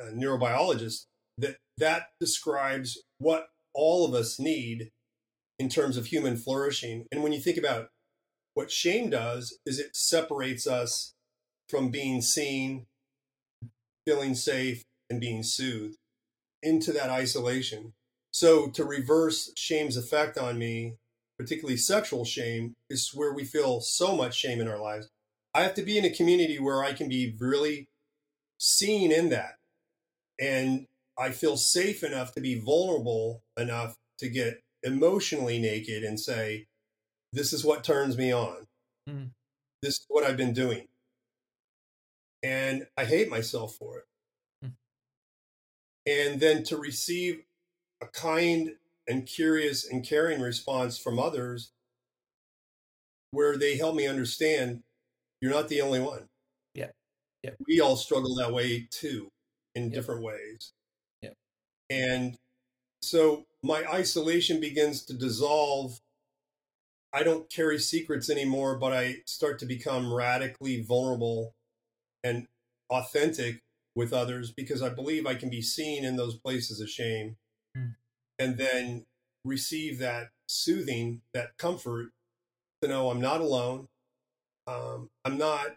uh, 0.00 0.06
neurobiologist. 0.06 1.06
That 1.38 1.56
that 1.78 2.08
describes 2.20 3.02
what 3.18 3.48
all 3.74 4.06
of 4.06 4.14
us 4.14 4.38
need 4.38 4.92
in 5.58 5.68
terms 5.68 5.96
of 5.96 6.06
human 6.06 6.36
flourishing. 6.36 7.06
And 7.12 7.22
when 7.22 7.32
you 7.32 7.40
think 7.40 7.56
about 7.56 7.88
what 8.54 8.70
shame 8.70 9.10
does, 9.10 9.58
is 9.66 9.78
it 9.78 9.96
separates 9.96 10.66
us 10.66 11.14
from 11.68 11.90
being 11.90 12.20
seen, 12.20 12.86
feeling 14.06 14.34
safe, 14.34 14.84
and 15.10 15.20
being 15.20 15.42
soothed 15.42 15.96
into 16.62 16.92
that 16.92 17.10
isolation. 17.10 17.92
So 18.30 18.68
to 18.70 18.84
reverse 18.84 19.52
shame's 19.56 19.96
effect 19.96 20.38
on 20.38 20.58
me, 20.58 20.96
particularly 21.38 21.76
sexual 21.76 22.24
shame, 22.24 22.74
is 22.90 23.10
where 23.14 23.32
we 23.32 23.44
feel 23.44 23.80
so 23.80 24.16
much 24.16 24.36
shame 24.36 24.60
in 24.60 24.68
our 24.68 24.80
lives. 24.80 25.08
I 25.54 25.62
have 25.62 25.74
to 25.74 25.82
be 25.82 25.98
in 25.98 26.04
a 26.04 26.10
community 26.10 26.58
where 26.58 26.82
I 26.82 26.94
can 26.94 27.08
be 27.08 27.34
really 27.38 27.88
seen 28.58 29.12
in 29.12 29.28
that. 29.28 29.58
And 30.40 30.86
I 31.16 31.30
feel 31.30 31.56
safe 31.56 32.02
enough 32.02 32.32
to 32.32 32.40
be 32.40 32.58
vulnerable 32.58 33.42
enough 33.56 33.94
to 34.18 34.28
get 34.28 34.63
emotionally 34.84 35.58
naked 35.58 36.04
and 36.04 36.20
say, 36.20 36.68
this 37.32 37.52
is 37.52 37.64
what 37.64 37.84
turns 37.84 38.16
me 38.18 38.32
on. 38.32 38.68
Mhm. 39.08 39.32
This 39.82 39.94
is 39.94 40.06
what 40.08 40.24
I've 40.24 40.36
been 40.36 40.54
doing. 40.54 40.88
And 42.42 42.86
I 42.96 43.04
hate 43.06 43.28
myself 43.28 43.74
for 43.74 43.98
it. 43.98 44.04
Hmm. 44.62 44.70
And 46.06 46.40
then 46.40 46.62
to 46.64 46.76
receive 46.76 47.44
a 48.02 48.06
kind 48.08 48.76
and 49.08 49.26
curious 49.26 49.86
and 49.88 50.06
caring 50.06 50.40
response 50.40 50.98
from 50.98 51.18
others 51.18 51.72
where 53.30 53.56
they 53.56 53.76
help 53.76 53.94
me 53.96 54.06
understand 54.06 54.82
you're 55.40 55.52
not 55.52 55.68
the 55.68 55.80
only 55.82 56.00
one. 56.00 56.28
Yeah. 56.74 56.90
Yeah. 57.42 57.52
We 57.66 57.80
all 57.80 57.96
struggle 57.96 58.34
that 58.36 58.52
way 58.52 58.88
too 58.90 59.30
in 59.74 59.90
Yeah. 59.90 59.96
different 59.96 60.22
ways. 60.22 60.72
Yeah. 61.22 61.34
And 61.90 62.38
so 63.04 63.44
my 63.62 63.84
isolation 63.92 64.60
begins 64.60 65.04
to 65.04 65.14
dissolve. 65.14 66.00
I 67.12 67.22
don't 67.22 67.48
carry 67.50 67.78
secrets 67.78 68.28
anymore, 68.28 68.76
but 68.78 68.92
I 68.92 69.18
start 69.26 69.58
to 69.60 69.66
become 69.66 70.12
radically 70.12 70.82
vulnerable 70.82 71.54
and 72.24 72.46
authentic 72.90 73.60
with 73.94 74.12
others 74.12 74.50
because 74.50 74.82
I 74.82 74.88
believe 74.88 75.26
I 75.26 75.34
can 75.34 75.50
be 75.50 75.62
seen 75.62 76.04
in 76.04 76.16
those 76.16 76.36
places 76.36 76.80
of 76.80 76.90
shame 76.90 77.36
Hmm. 77.76 77.90
and 78.38 78.56
then 78.56 79.06
receive 79.44 79.98
that 79.98 80.30
soothing, 80.46 81.22
that 81.32 81.56
comfort 81.58 82.10
to 82.82 82.88
know 82.88 83.10
I'm 83.10 83.20
not 83.20 83.40
alone. 83.40 83.88
Um, 84.66 85.10
I'm 85.24 85.38
not 85.38 85.76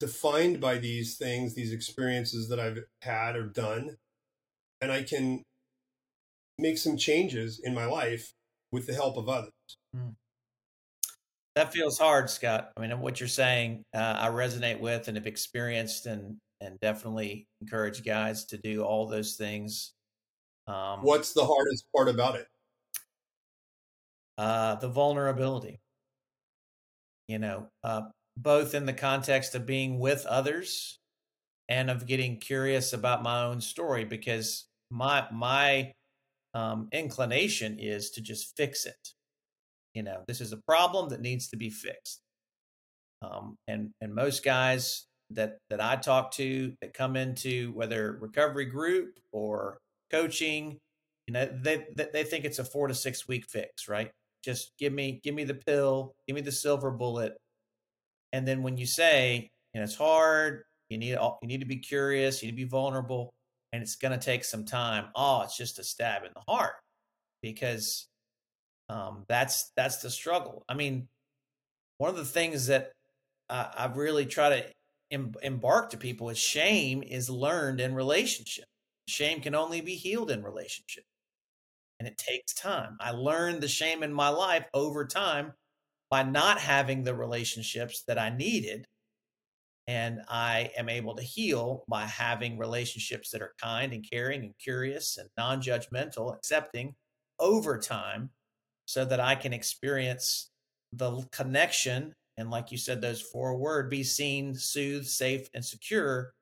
defined 0.00 0.60
by 0.60 0.78
these 0.78 1.16
things, 1.16 1.54
these 1.54 1.72
experiences 1.72 2.48
that 2.48 2.60
I've 2.60 2.84
had 3.02 3.36
or 3.36 3.46
done. 3.46 3.98
And 4.80 4.92
I 4.92 5.02
can 5.02 5.44
make 6.58 6.78
some 6.78 6.96
changes 6.96 7.60
in 7.64 7.74
my 7.74 7.86
life 7.86 8.32
with 8.72 8.86
the 8.86 8.94
help 8.94 9.16
of 9.16 9.28
others. 9.28 9.52
That 11.54 11.72
feels 11.72 11.98
hard, 11.98 12.30
Scott. 12.30 12.70
I 12.76 12.80
mean, 12.80 13.00
what 13.00 13.18
you're 13.18 13.28
saying, 13.28 13.82
uh, 13.94 14.16
I 14.18 14.28
resonate 14.28 14.78
with 14.78 15.08
and 15.08 15.16
have 15.16 15.26
experienced, 15.26 16.06
and 16.06 16.36
and 16.60 16.78
definitely 16.80 17.46
encourage 17.60 18.04
guys 18.04 18.44
to 18.46 18.58
do 18.58 18.82
all 18.82 19.06
those 19.06 19.36
things. 19.36 19.92
Um, 20.66 21.02
What's 21.02 21.32
the 21.32 21.44
hardest 21.44 21.86
part 21.94 22.08
about 22.08 22.36
it? 22.36 22.46
uh, 24.38 24.76
the 24.76 24.88
vulnerability. 24.88 25.80
You 27.26 27.40
know, 27.40 27.68
uh, 27.82 28.02
both 28.36 28.74
in 28.74 28.86
the 28.86 28.92
context 28.92 29.54
of 29.54 29.66
being 29.66 29.98
with 29.98 30.24
others 30.26 30.98
and 31.68 31.90
of 31.90 32.06
getting 32.06 32.38
curious 32.38 32.92
about 32.92 33.22
my 33.22 33.42
own 33.42 33.60
story, 33.60 34.04
because 34.04 34.66
my 34.90 35.26
my 35.32 35.92
um, 36.58 36.88
inclination 36.90 37.78
is 37.78 38.10
to 38.10 38.20
just 38.20 38.56
fix 38.56 38.84
it. 38.84 39.14
You 39.94 40.02
know, 40.02 40.22
this 40.26 40.40
is 40.40 40.52
a 40.52 40.56
problem 40.56 41.08
that 41.10 41.20
needs 41.20 41.48
to 41.48 41.56
be 41.56 41.70
fixed. 41.70 42.20
Um, 43.22 43.56
and 43.68 43.90
and 44.00 44.14
most 44.14 44.44
guys 44.44 45.06
that 45.30 45.58
that 45.70 45.80
I 45.80 45.96
talk 45.96 46.32
to 46.32 46.72
that 46.80 46.94
come 46.94 47.16
into 47.16 47.72
whether 47.72 48.18
recovery 48.20 48.64
group 48.64 49.18
or 49.32 49.78
coaching, 50.10 50.78
you 51.26 51.34
know, 51.34 51.48
they 51.62 51.86
they, 51.96 52.24
think 52.24 52.44
it's 52.44 52.58
a 52.58 52.64
four 52.64 52.88
to 52.88 52.94
six 52.94 53.28
week 53.28 53.44
fix, 53.48 53.88
right? 53.88 54.10
Just 54.44 54.72
give 54.78 54.92
me 54.92 55.20
give 55.22 55.34
me 55.34 55.44
the 55.44 55.54
pill, 55.54 56.14
give 56.26 56.34
me 56.34 56.42
the 56.42 56.52
silver 56.52 56.90
bullet, 56.90 57.36
and 58.32 58.46
then 58.46 58.62
when 58.62 58.76
you 58.76 58.86
say, 58.86 59.48
and 59.74 59.82
it's 59.82 59.96
hard, 59.96 60.62
you 60.88 60.98
need 60.98 61.18
you 61.42 61.48
need 61.48 61.60
to 61.60 61.66
be 61.66 61.76
curious, 61.76 62.42
you 62.42 62.48
need 62.48 62.58
to 62.58 62.64
be 62.64 62.70
vulnerable, 62.70 63.32
and 63.72 63.82
it's 63.82 63.96
going 63.96 64.18
to 64.18 64.24
take 64.24 64.44
some 64.44 64.64
time. 64.64 65.06
Oh, 65.14 65.42
it's 65.42 65.56
just 65.56 65.78
a 65.78 65.84
stab 65.84 66.24
in 66.24 66.30
the 66.34 66.52
heart 66.52 66.74
because 67.42 68.08
um, 68.88 69.24
that's 69.28 69.70
that's 69.76 69.98
the 69.98 70.10
struggle. 70.10 70.64
I 70.68 70.74
mean, 70.74 71.08
one 71.98 72.10
of 72.10 72.16
the 72.16 72.24
things 72.24 72.66
that 72.68 72.92
uh, 73.50 73.68
I 73.76 73.86
really 73.86 74.26
try 74.26 74.48
to 74.48 74.64
em- 75.10 75.34
embark 75.42 75.90
to 75.90 75.96
people 75.96 76.30
is 76.30 76.38
shame 76.38 77.02
is 77.02 77.28
learned 77.28 77.80
in 77.80 77.94
relationship. 77.94 78.64
Shame 79.06 79.40
can 79.40 79.54
only 79.54 79.80
be 79.80 79.94
healed 79.94 80.30
in 80.30 80.42
relationship, 80.42 81.04
and 81.98 82.08
it 82.08 82.18
takes 82.18 82.54
time. 82.54 82.96
I 83.00 83.10
learned 83.10 83.60
the 83.60 83.68
shame 83.68 84.02
in 84.02 84.12
my 84.12 84.28
life 84.28 84.66
over 84.74 85.06
time 85.06 85.52
by 86.10 86.22
not 86.22 86.58
having 86.58 87.04
the 87.04 87.14
relationships 87.14 88.02
that 88.06 88.18
I 88.18 88.30
needed. 88.30 88.86
And 89.88 90.20
I 90.28 90.70
am 90.76 90.90
able 90.90 91.16
to 91.16 91.22
heal 91.22 91.82
by 91.88 92.04
having 92.04 92.58
relationships 92.58 93.30
that 93.30 93.40
are 93.40 93.54
kind 93.60 93.94
and 93.94 94.08
caring 94.08 94.42
and 94.44 94.52
curious 94.62 95.16
and 95.16 95.28
non 95.36 95.62
judgmental, 95.62 96.36
accepting 96.36 96.94
over 97.40 97.78
time 97.78 98.28
so 98.84 99.06
that 99.06 99.18
I 99.18 99.34
can 99.34 99.54
experience 99.54 100.50
the 100.92 101.22
connection. 101.32 102.12
And 102.36 102.50
like 102.50 102.70
you 102.70 102.76
said, 102.76 103.00
those 103.00 103.22
four 103.22 103.56
words 103.56 103.88
be 103.88 104.04
seen, 104.04 104.54
soothed, 104.54 105.08
safe, 105.08 105.48
and 105.54 105.64
secure 105.64 106.32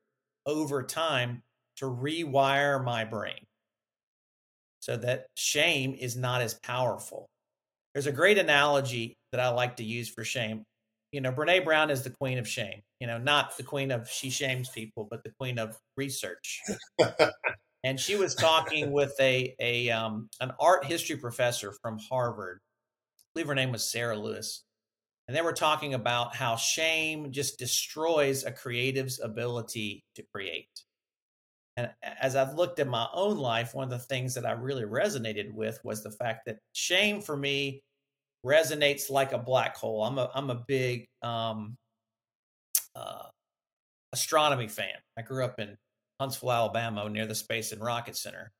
over 0.44 0.82
time 0.82 1.42
to 1.76 1.84
rewire 1.86 2.84
my 2.84 3.04
brain 3.04 3.46
so 4.80 4.96
that 4.96 5.26
shame 5.36 5.96
is 5.98 6.16
not 6.16 6.40
as 6.40 6.54
powerful. 6.54 7.28
There's 7.92 8.06
a 8.06 8.12
great 8.12 8.38
analogy 8.38 9.16
that 9.32 9.40
I 9.40 9.48
like 9.48 9.76
to 9.76 9.84
use 9.84 10.08
for 10.08 10.24
shame. 10.24 10.64
You 11.12 11.20
know, 11.20 11.32
Brene 11.32 11.64
Brown 11.64 11.90
is 11.90 12.02
the 12.02 12.10
queen 12.10 12.38
of 12.38 12.48
shame, 12.48 12.82
you 13.00 13.06
know, 13.06 13.18
not 13.18 13.56
the 13.56 13.62
queen 13.62 13.90
of 13.90 14.08
she 14.08 14.28
shames 14.28 14.68
people, 14.68 15.06
but 15.08 15.22
the 15.22 15.32
queen 15.38 15.58
of 15.58 15.76
research 15.96 16.62
and 17.86 18.00
she 18.00 18.16
was 18.16 18.34
talking 18.34 18.90
with 18.90 19.14
a 19.20 19.54
a 19.60 19.90
um, 19.90 20.28
an 20.40 20.50
art 20.58 20.84
history 20.84 21.16
professor 21.16 21.72
from 21.72 21.98
Harvard. 22.10 22.58
I 23.16 23.22
believe 23.32 23.46
her 23.46 23.54
name 23.54 23.70
was 23.70 23.88
Sarah 23.88 24.18
Lewis, 24.18 24.64
and 25.28 25.36
they 25.36 25.40
were 25.40 25.52
talking 25.52 25.94
about 25.94 26.34
how 26.34 26.56
shame 26.56 27.30
just 27.30 27.60
destroys 27.60 28.42
a 28.44 28.50
creative's 28.50 29.20
ability 29.20 30.04
to 30.16 30.24
create. 30.34 30.82
And 31.76 31.90
as 32.02 32.34
I've 32.34 32.54
looked 32.54 32.80
at 32.80 32.88
my 32.88 33.06
own 33.14 33.36
life, 33.36 33.72
one 33.72 33.84
of 33.84 33.90
the 33.90 33.98
things 34.00 34.34
that 34.34 34.46
I 34.46 34.52
really 34.52 34.82
resonated 34.82 35.52
with 35.52 35.78
was 35.84 36.02
the 36.02 36.10
fact 36.10 36.46
that 36.46 36.58
shame 36.72 37.20
for 37.20 37.36
me 37.36 37.82
resonates 38.46 39.10
like 39.10 39.32
a 39.32 39.38
black 39.38 39.76
hole. 39.76 40.04
I'm 40.04 40.18
a 40.18 40.30
I'm 40.34 40.50
a 40.50 40.62
big 40.66 41.06
um, 41.22 41.76
uh, 42.94 43.24
astronomy 44.12 44.68
fan. 44.68 44.94
I 45.18 45.22
grew 45.22 45.44
up 45.44 45.58
in 45.58 45.76
Huntsville, 46.20 46.52
Alabama, 46.52 47.08
near 47.08 47.26
the 47.26 47.34
Space 47.34 47.72
and 47.72 47.82
Rocket 47.82 48.16
Center. 48.16 48.52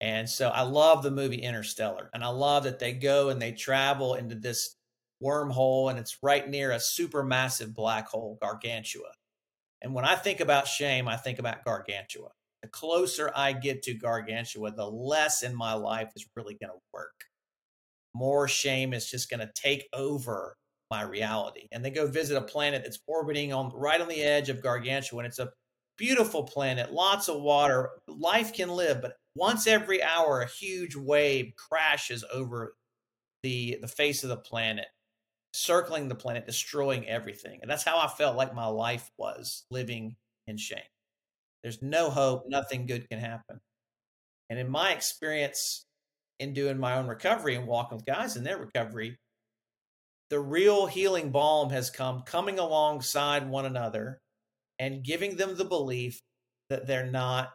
And 0.00 0.28
so 0.28 0.48
I 0.48 0.62
love 0.62 1.02
the 1.02 1.10
movie 1.10 1.40
Interstellar. 1.40 2.10
And 2.12 2.22
I 2.22 2.28
love 2.28 2.64
that 2.64 2.78
they 2.78 2.92
go 2.92 3.30
and 3.30 3.40
they 3.40 3.52
travel 3.52 4.14
into 4.14 4.34
this 4.34 4.76
wormhole, 5.22 5.88
and 5.90 5.98
it's 5.98 6.18
right 6.22 6.48
near 6.48 6.72
a 6.72 6.76
supermassive 6.76 7.74
black 7.74 8.08
hole, 8.08 8.36
Gargantua. 8.42 9.12
And 9.80 9.94
when 9.94 10.04
I 10.04 10.16
think 10.16 10.40
about 10.40 10.66
shame, 10.66 11.08
I 11.08 11.16
think 11.16 11.38
about 11.38 11.64
Gargantua. 11.64 12.30
The 12.62 12.68
closer 12.68 13.30
I 13.34 13.52
get 13.52 13.82
to 13.84 13.94
Gargantua, 13.94 14.72
the 14.72 14.86
less 14.86 15.42
in 15.42 15.54
my 15.54 15.74
life 15.74 16.10
is 16.16 16.26
really 16.34 16.56
going 16.60 16.72
to 16.72 16.80
work. 16.92 17.24
More 18.14 18.48
shame 18.48 18.92
is 18.92 19.10
just 19.10 19.28
going 19.28 19.40
to 19.40 19.50
take 19.54 19.88
over 19.92 20.56
my 20.90 21.02
reality. 21.02 21.68
And 21.72 21.84
they 21.84 21.90
go 21.90 22.06
visit 22.06 22.36
a 22.36 22.42
planet 22.42 22.82
that's 22.84 23.00
orbiting 23.06 23.52
on 23.52 23.72
right 23.74 24.00
on 24.00 24.08
the 24.08 24.22
edge 24.22 24.48
of 24.48 24.62
Gargantua, 24.62 25.18
and 25.18 25.26
it's 25.26 25.38
a 25.38 25.50
beautiful 25.96 26.44
planet, 26.44 26.92
lots 26.92 27.28
of 27.28 27.40
water. 27.40 27.90
Life 28.08 28.52
can 28.52 28.68
live, 28.68 29.00
but 29.02 29.16
once 29.36 29.66
every 29.66 30.02
hour, 30.02 30.40
a 30.40 30.48
huge 30.48 30.94
wave 30.94 31.52
crashes 31.56 32.24
over 32.32 32.74
the 33.42 33.78
the 33.80 33.88
face 33.88 34.22
of 34.22 34.28
the 34.28 34.36
planet, 34.36 34.86
circling 35.52 36.08
the 36.08 36.14
planet, 36.14 36.46
destroying 36.46 37.08
everything. 37.08 37.58
And 37.62 37.70
that's 37.70 37.84
how 37.84 37.98
I 37.98 38.08
felt 38.08 38.36
like 38.36 38.54
my 38.54 38.66
life 38.66 39.10
was 39.18 39.64
living 39.70 40.16
in 40.46 40.56
shame. 40.56 40.78
There's 41.62 41.82
no 41.82 42.10
hope, 42.10 42.44
nothing 42.46 42.86
good 42.86 43.08
can 43.08 43.18
happen. 43.18 43.60
And 44.50 44.58
in 44.58 44.68
my 44.68 44.92
experience 44.92 45.86
in 46.38 46.52
doing 46.52 46.78
my 46.78 46.96
own 46.96 47.06
recovery 47.06 47.54
and 47.54 47.66
walking 47.66 47.96
with 47.96 48.06
guys 48.06 48.36
in 48.36 48.44
their 48.44 48.58
recovery, 48.58 49.16
the 50.30 50.40
real 50.40 50.86
healing 50.86 51.30
balm 51.30 51.70
has 51.70 51.90
come 51.90 52.22
coming 52.22 52.58
alongside 52.58 53.48
one 53.48 53.66
another 53.66 54.20
and 54.78 55.04
giving 55.04 55.36
them 55.36 55.56
the 55.56 55.64
belief 55.64 56.20
that 56.70 56.86
they're 56.86 57.10
not 57.10 57.52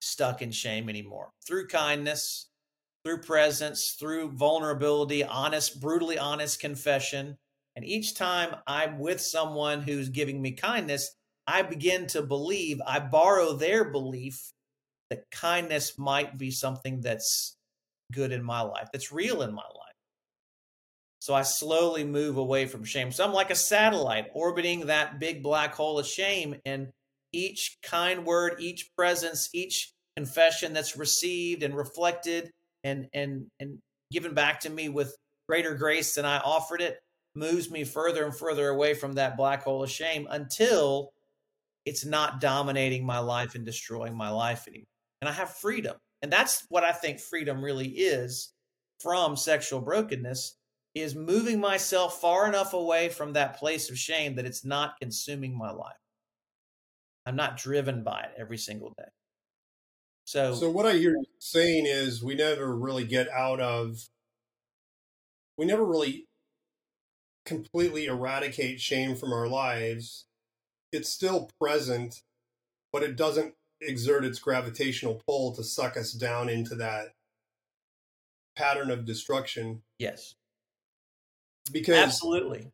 stuck 0.00 0.42
in 0.42 0.50
shame 0.50 0.88
anymore 0.88 1.30
through 1.46 1.68
kindness, 1.68 2.48
through 3.04 3.20
presence, 3.20 3.96
through 3.98 4.32
vulnerability, 4.32 5.22
honest, 5.22 5.80
brutally 5.80 6.18
honest 6.18 6.60
confession. 6.60 7.36
And 7.76 7.84
each 7.84 8.14
time 8.14 8.56
I'm 8.66 8.98
with 8.98 9.20
someone 9.20 9.82
who's 9.82 10.08
giving 10.08 10.40
me 10.40 10.52
kindness, 10.52 11.14
I 11.46 11.62
begin 11.62 12.06
to 12.08 12.22
believe, 12.22 12.80
I 12.86 12.98
borrow 12.98 13.52
their 13.52 13.84
belief 13.84 14.50
that 15.10 15.30
kindness 15.30 15.98
might 15.98 16.36
be 16.36 16.50
something 16.50 17.00
that's 17.00 17.55
good 18.12 18.32
in 18.32 18.42
my 18.42 18.60
life, 18.60 18.88
that's 18.92 19.12
real 19.12 19.42
in 19.42 19.52
my 19.52 19.62
life. 19.62 19.86
So 21.18 21.34
I 21.34 21.42
slowly 21.42 22.04
move 22.04 22.36
away 22.36 22.66
from 22.66 22.84
shame. 22.84 23.10
So 23.10 23.24
I'm 23.24 23.32
like 23.32 23.50
a 23.50 23.56
satellite 23.56 24.26
orbiting 24.32 24.86
that 24.86 25.18
big 25.18 25.42
black 25.42 25.74
hole 25.74 25.98
of 25.98 26.06
shame. 26.06 26.56
And 26.64 26.88
each 27.32 27.78
kind 27.82 28.24
word, 28.24 28.56
each 28.60 28.90
presence, 28.96 29.48
each 29.52 29.92
confession 30.16 30.72
that's 30.72 30.96
received 30.96 31.62
and 31.62 31.76
reflected 31.76 32.50
and 32.84 33.08
and 33.12 33.46
and 33.60 33.78
given 34.12 34.34
back 34.34 34.60
to 34.60 34.70
me 34.70 34.88
with 34.88 35.14
greater 35.48 35.74
grace 35.74 36.14
than 36.14 36.24
I 36.24 36.38
offered 36.38 36.80
it 36.80 36.98
moves 37.34 37.70
me 37.70 37.84
further 37.84 38.24
and 38.24 38.36
further 38.36 38.68
away 38.68 38.94
from 38.94 39.14
that 39.14 39.36
black 39.36 39.62
hole 39.62 39.82
of 39.82 39.90
shame 39.90 40.26
until 40.30 41.10
it's 41.84 42.04
not 42.04 42.40
dominating 42.40 43.04
my 43.04 43.18
life 43.18 43.54
and 43.54 43.64
destroying 43.64 44.16
my 44.16 44.30
life 44.30 44.66
anymore. 44.66 44.86
And 45.20 45.28
I 45.28 45.32
have 45.32 45.50
freedom. 45.50 45.96
And 46.22 46.32
that's 46.32 46.64
what 46.68 46.84
I 46.84 46.92
think 46.92 47.20
freedom 47.20 47.62
really 47.62 47.88
is 47.88 48.52
from 49.00 49.36
sexual 49.36 49.80
brokenness 49.80 50.56
is 50.94 51.14
moving 51.14 51.60
myself 51.60 52.20
far 52.20 52.48
enough 52.48 52.72
away 52.72 53.10
from 53.10 53.34
that 53.34 53.58
place 53.58 53.90
of 53.90 53.98
shame 53.98 54.36
that 54.36 54.46
it's 54.46 54.64
not 54.64 54.98
consuming 55.00 55.56
my 55.56 55.70
life. 55.70 55.96
I'm 57.26 57.36
not 57.36 57.58
driven 57.58 58.02
by 58.02 58.20
it 58.20 58.30
every 58.38 58.56
single 58.56 58.94
day. 58.96 59.08
So, 60.24 60.54
so 60.54 60.70
what 60.70 60.86
I 60.86 60.94
hear 60.94 61.10
you 61.12 61.24
saying 61.38 61.84
is 61.86 62.22
we 62.22 62.34
never 62.34 62.74
really 62.74 63.04
get 63.04 63.28
out 63.28 63.60
of, 63.60 64.08
we 65.58 65.66
never 65.66 65.84
really 65.84 66.26
completely 67.44 68.06
eradicate 68.06 68.80
shame 68.80 69.16
from 69.16 69.32
our 69.32 69.46
lives. 69.46 70.24
It's 70.92 71.08
still 71.08 71.50
present, 71.60 72.22
but 72.92 73.02
it 73.02 73.16
doesn't 73.16 73.54
exert 73.80 74.24
its 74.24 74.38
gravitational 74.38 75.22
pull 75.26 75.54
to 75.54 75.64
suck 75.64 75.96
us 75.96 76.12
down 76.12 76.48
into 76.48 76.74
that 76.76 77.14
pattern 78.56 78.90
of 78.90 79.04
destruction. 79.04 79.82
Yes 79.98 80.34
because 81.72 81.96
absolutely 81.96 82.70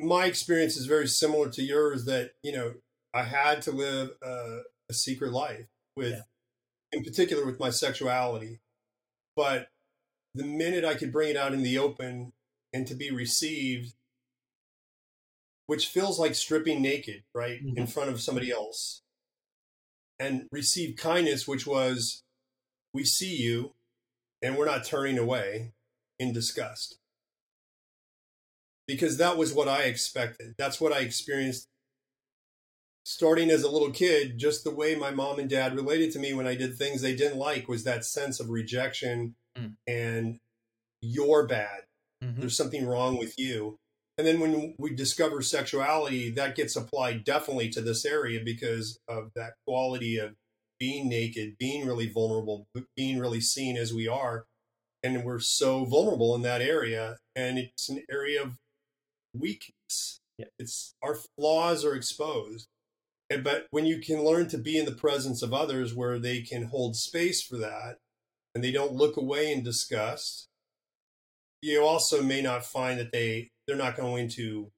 my 0.00 0.26
experience 0.26 0.76
is 0.76 0.86
very 0.86 1.06
similar 1.06 1.48
to 1.48 1.62
yours 1.62 2.04
that 2.04 2.32
you 2.42 2.52
know 2.52 2.74
i 3.14 3.22
had 3.22 3.62
to 3.62 3.70
live 3.70 4.10
a, 4.22 4.60
a 4.90 4.94
secret 4.94 5.32
life 5.32 5.66
with 5.96 6.12
yeah. 6.12 6.22
in 6.92 7.04
particular 7.04 7.44
with 7.44 7.60
my 7.60 7.70
sexuality 7.70 8.60
but 9.36 9.68
the 10.34 10.44
minute 10.44 10.84
i 10.84 10.94
could 10.94 11.12
bring 11.12 11.30
it 11.30 11.36
out 11.36 11.52
in 11.52 11.62
the 11.62 11.78
open 11.78 12.32
and 12.72 12.86
to 12.86 12.94
be 12.94 13.10
received 13.10 13.94
which 15.66 15.86
feels 15.86 16.18
like 16.18 16.34
stripping 16.34 16.82
naked 16.82 17.22
right 17.34 17.64
mm-hmm. 17.64 17.78
in 17.78 17.86
front 17.86 18.10
of 18.10 18.20
somebody 18.20 18.50
else 18.50 19.02
and 20.18 20.46
receive 20.52 20.96
kindness 20.96 21.46
which 21.48 21.66
was 21.66 22.22
we 22.94 23.04
see 23.04 23.34
you 23.34 23.72
and 24.42 24.56
we're 24.56 24.66
not 24.66 24.84
turning 24.84 25.18
away 25.18 25.72
in 26.18 26.32
disgust 26.32 26.98
because 28.86 29.16
that 29.18 29.36
was 29.36 29.52
what 29.52 29.68
I 29.68 29.84
expected. 29.84 30.54
That's 30.58 30.80
what 30.80 30.92
I 30.92 31.00
experienced 31.00 31.68
starting 33.04 33.50
as 33.50 33.62
a 33.62 33.70
little 33.70 33.90
kid. 33.90 34.38
Just 34.38 34.64
the 34.64 34.74
way 34.74 34.94
my 34.94 35.10
mom 35.10 35.38
and 35.38 35.48
dad 35.48 35.74
related 35.74 36.12
to 36.12 36.18
me 36.18 36.34
when 36.34 36.46
I 36.46 36.54
did 36.54 36.76
things 36.76 37.00
they 37.00 37.14
didn't 37.14 37.38
like 37.38 37.68
was 37.68 37.84
that 37.84 38.04
sense 38.04 38.40
of 38.40 38.50
rejection 38.50 39.34
mm. 39.56 39.74
and 39.86 40.38
you're 41.00 41.46
bad. 41.46 41.82
Mm-hmm. 42.22 42.40
There's 42.40 42.56
something 42.56 42.86
wrong 42.86 43.18
with 43.18 43.38
you. 43.38 43.78
And 44.18 44.26
then 44.26 44.40
when 44.40 44.74
we 44.78 44.94
discover 44.94 45.40
sexuality, 45.40 46.30
that 46.30 46.54
gets 46.54 46.76
applied 46.76 47.24
definitely 47.24 47.70
to 47.70 47.80
this 47.80 48.04
area 48.04 48.40
because 48.44 48.98
of 49.08 49.30
that 49.34 49.54
quality 49.66 50.18
of 50.18 50.34
being 50.78 51.08
naked, 51.08 51.56
being 51.58 51.86
really 51.86 52.08
vulnerable, 52.08 52.66
being 52.96 53.18
really 53.18 53.40
seen 53.40 53.76
as 53.76 53.94
we 53.94 54.06
are. 54.06 54.44
And 55.02 55.24
we're 55.24 55.40
so 55.40 55.84
vulnerable 55.84 56.34
in 56.34 56.42
that 56.42 56.60
area 56.60 57.16
and 57.34 57.58
it's 57.58 57.88
an 57.88 58.04
area 58.10 58.42
of 58.42 58.58
weakness. 59.34 60.20
Yeah. 60.38 60.46
it's 60.58 60.94
our 61.02 61.16
flaws 61.36 61.84
are 61.84 61.94
exposed. 61.94 62.68
And, 63.30 63.42
but 63.42 63.66
when 63.70 63.86
you 63.86 63.98
can 63.98 64.24
learn 64.24 64.48
to 64.48 64.58
be 64.58 64.78
in 64.78 64.84
the 64.84 64.92
presence 64.92 65.42
of 65.42 65.54
others 65.54 65.94
where 65.94 66.18
they 66.18 66.42
can 66.42 66.64
hold 66.64 66.96
space 66.96 67.42
for 67.42 67.56
that 67.56 67.96
and 68.54 68.62
they 68.62 68.72
don't 68.72 68.92
look 68.92 69.16
away 69.16 69.50
in 69.50 69.62
disgust 69.62 70.48
you 71.62 71.80
also 71.80 72.22
may 72.22 72.42
not 72.42 72.66
find 72.66 72.98
that 72.98 73.12
they 73.12 73.50
they're 73.72 73.84
not 73.84 73.96
going 73.96 74.28
to 74.28 74.70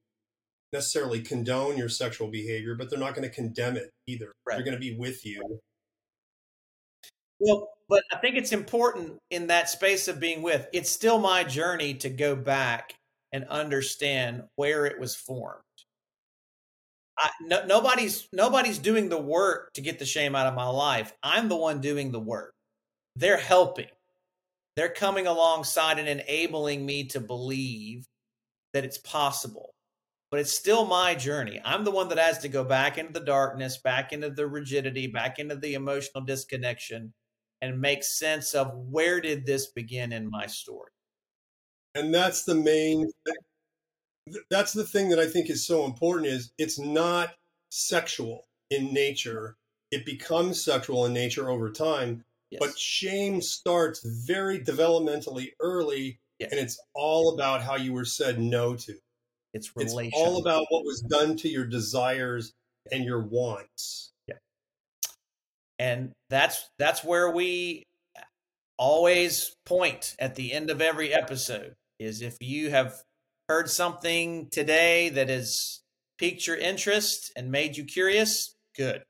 necessarily 0.73 1.21
condone 1.21 1.77
your 1.77 1.89
sexual 1.89 2.29
behavior 2.29 2.75
but 2.75 2.91
they're 2.91 2.99
not 2.99 3.15
going 3.15 3.29
to 3.29 3.35
condemn 3.35 3.77
it 3.77 3.91
either 4.07 4.33
right. 4.47 4.57
they're 4.57 4.65
going 4.65 4.75
to 4.75 4.81
be 4.81 4.97
with 4.97 5.25
you 5.27 5.61
well 7.39 7.69
but 7.89 8.03
I 8.13 8.17
think 8.17 8.37
it's 8.37 8.53
important 8.53 9.19
in 9.31 9.49
that 9.49 9.69
space 9.69 10.09
of 10.09 10.21
being 10.21 10.43
with. 10.43 10.67
It's 10.73 10.91
still 10.91 11.19
my 11.19 11.45
journey 11.45 11.95
to 11.95 12.09
go 12.09 12.35
back 12.35 12.95
and 13.33 13.45
understand 13.49 14.45
where 14.57 14.87
it 14.87 14.99
was 14.99 15.15
formed. 15.15 15.61
I, 17.19 17.31
no, 17.43 17.65
nobody's 17.67 18.27
nobody's 18.33 18.79
doing 18.79 19.09
the 19.09 19.21
work 19.21 19.73
to 19.75 19.81
get 19.81 19.99
the 19.99 20.07
shame 20.07 20.35
out 20.35 20.47
of 20.47 20.55
my 20.55 20.67
life. 20.67 21.13
I'm 21.23 21.49
the 21.49 21.57
one 21.57 21.81
doing 21.81 22.11
the 22.11 22.21
work. 22.21 22.55
They're 23.17 23.37
helping. 23.37 23.87
They're 24.77 24.89
coming 24.89 25.27
alongside 25.29 26.01
and 26.01 26.09
enabling 26.09 26.85
me 26.85 27.05
to 27.09 27.21
believe 27.21 28.05
that 28.75 28.85
it's 28.85 28.99
possible. 28.99 29.71
But 30.31 30.41
it's 30.41 30.53
still 30.53 30.85
my 30.85 31.15
journey. 31.15 31.61
I'm 31.65 31.85
the 31.85 31.93
one 31.93 32.09
that 32.09 32.19
has 32.19 32.39
to 32.41 32.49
go 32.49 32.65
back 32.65 32.99
into 32.99 33.13
the 33.13 33.25
darkness, 33.25 33.79
back 33.79 34.13
into 34.13 34.31
the 34.31 34.47
rigidity, 34.47 35.07
back 35.07 35.39
into 35.39 35.55
the 35.55 35.75
emotional 35.75 36.25
disconnection 36.25 37.15
and 37.63 37.81
make 37.81 38.03
sense 38.03 38.53
of 38.53 38.75
where 38.75 39.21
did 39.21 39.47
this 39.47 39.69
begin 39.69 40.13
in 40.13 40.29
my 40.29 40.47
story. 40.47 40.91
And 41.95 42.13
that's 42.13 42.43
the 42.45 42.57
main 42.57 43.09
that's 44.51 44.73
the 44.73 44.85
thing 44.85 45.11
that 45.11 45.19
I 45.19 45.27
think 45.27 45.51
is 45.51 45.67
so 45.67 45.85
important 45.85 46.29
is 46.29 46.53
it's 46.59 46.79
not 46.79 47.35
sexual 47.71 48.47
in 48.71 48.93
nature. 48.93 49.57
It 49.91 50.07
becomes 50.07 50.65
sexual 50.65 51.07
in 51.07 51.13
nature 51.13 51.51
over 51.51 51.71
time, 51.71 52.25
yes. 52.51 52.59
but 52.61 52.79
shame 52.79 53.41
starts 53.41 54.05
very 54.27 54.59
developmentally 54.59 55.53
early 55.61 56.19
yes. 56.45 56.53
and 56.53 56.61
it's 56.61 56.81
all 56.95 57.35
about 57.35 57.63
how 57.63 57.77
you 57.77 57.93
were 57.93 58.05
said 58.05 58.39
no 58.39 58.77
to. 58.77 58.95
It's 59.53 59.77
relational. 59.77 60.09
It's 60.09 60.17
all 60.17 60.41
about 60.41 60.67
what 60.69 60.85
was 60.85 61.01
done 61.01 61.37
to 61.39 61.49
your 61.49 61.65
desires 61.65 62.53
and 62.91 63.05
your 63.05 63.21
wants 63.21 64.13
Yeah. 64.29 64.35
and 65.79 66.13
that's 66.29 66.69
that's 66.79 67.03
where 67.03 67.31
we 67.31 67.85
always 68.77 69.55
point 69.65 70.17
at 70.19 70.35
the 70.35 70.53
end 70.53 70.71
of 70.71 70.83
every 70.83 71.15
episode 71.15 71.75
is 71.99 72.21
if 72.21 72.37
you 72.41 72.71
have 72.71 72.93
heard 73.49 73.71
something 73.71 74.49
today 74.51 75.09
that 75.11 75.29
has 75.29 75.81
piqued 76.19 76.47
your 76.47 76.57
interest 76.57 77.33
and 77.37 77.51
made 77.51 77.77
you 77.77 77.85
curious 77.85 78.55
good 78.77 79.03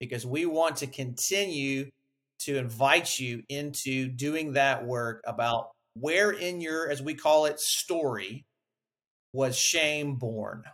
because 0.00 0.24
we 0.26 0.46
want 0.46 0.76
to 0.76 0.86
continue 0.86 1.90
to 2.38 2.56
invite 2.56 3.18
you 3.18 3.42
into 3.48 4.08
doing 4.08 4.52
that 4.52 4.84
work 4.84 5.22
about 5.26 5.70
where 5.98 6.32
in 6.32 6.60
your, 6.60 6.90
as 6.90 7.02
we 7.02 7.14
call 7.14 7.46
it, 7.46 7.60
story 7.60 8.44
was 9.32 9.58
shame 9.58 10.16
born? 10.16 10.64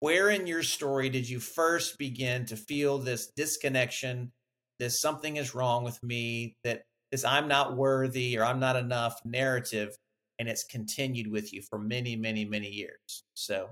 Where 0.00 0.30
in 0.30 0.46
your 0.46 0.62
story 0.62 1.08
did 1.08 1.28
you 1.28 1.40
first 1.40 1.98
begin 1.98 2.44
to 2.46 2.56
feel 2.56 2.98
this 2.98 3.32
disconnection, 3.36 4.32
this 4.78 5.00
something 5.00 5.36
is 5.36 5.54
wrong 5.54 5.84
with 5.84 6.02
me, 6.02 6.56
that 6.64 6.82
this 7.10 7.24
I'm 7.24 7.48
not 7.48 7.76
worthy 7.76 8.38
or 8.38 8.44
I'm 8.44 8.60
not 8.60 8.76
enough 8.76 9.20
narrative, 9.24 9.96
and 10.38 10.48
it's 10.48 10.64
continued 10.64 11.30
with 11.30 11.52
you 11.52 11.62
for 11.62 11.78
many, 11.78 12.16
many, 12.16 12.44
many 12.44 12.68
years? 12.68 13.24
So, 13.34 13.70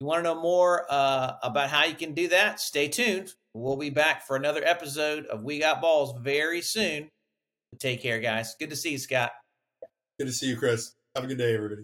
you 0.00 0.06
want 0.06 0.20
to 0.20 0.34
know 0.34 0.40
more 0.40 0.86
uh, 0.88 1.34
about 1.42 1.70
how 1.70 1.84
you 1.84 1.94
can 1.94 2.14
do 2.14 2.28
that? 2.28 2.58
Stay 2.58 2.88
tuned. 2.88 3.32
We'll 3.54 3.76
be 3.76 3.90
back 3.90 4.26
for 4.26 4.36
another 4.36 4.62
episode 4.64 5.26
of 5.26 5.44
We 5.44 5.60
Got 5.60 5.80
Balls 5.80 6.14
very 6.20 6.60
soon. 6.60 7.08
Take 7.78 8.02
care, 8.02 8.18
guys. 8.18 8.56
Good 8.58 8.70
to 8.70 8.76
see 8.76 8.92
you, 8.92 8.98
Scott. 8.98 9.30
Good 10.22 10.28
to 10.28 10.34
see 10.34 10.46
you, 10.46 10.56
Chris. 10.56 10.92
Have 11.16 11.24
a 11.24 11.26
good 11.26 11.38
day, 11.38 11.52
everybody. 11.52 11.82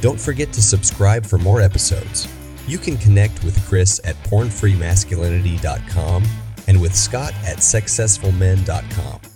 Don't 0.00 0.18
forget 0.18 0.54
to 0.54 0.62
subscribe 0.62 1.26
for 1.26 1.36
more 1.36 1.60
episodes. 1.60 2.26
You 2.66 2.78
can 2.78 2.96
connect 2.96 3.44
with 3.44 3.62
Chris 3.68 4.00
at 4.04 4.14
pornfreemasculinity.com 4.24 6.24
and 6.66 6.80
with 6.80 6.96
Scott 6.96 7.34
at 7.44 7.58
sexcessfulmen.com. 7.58 9.29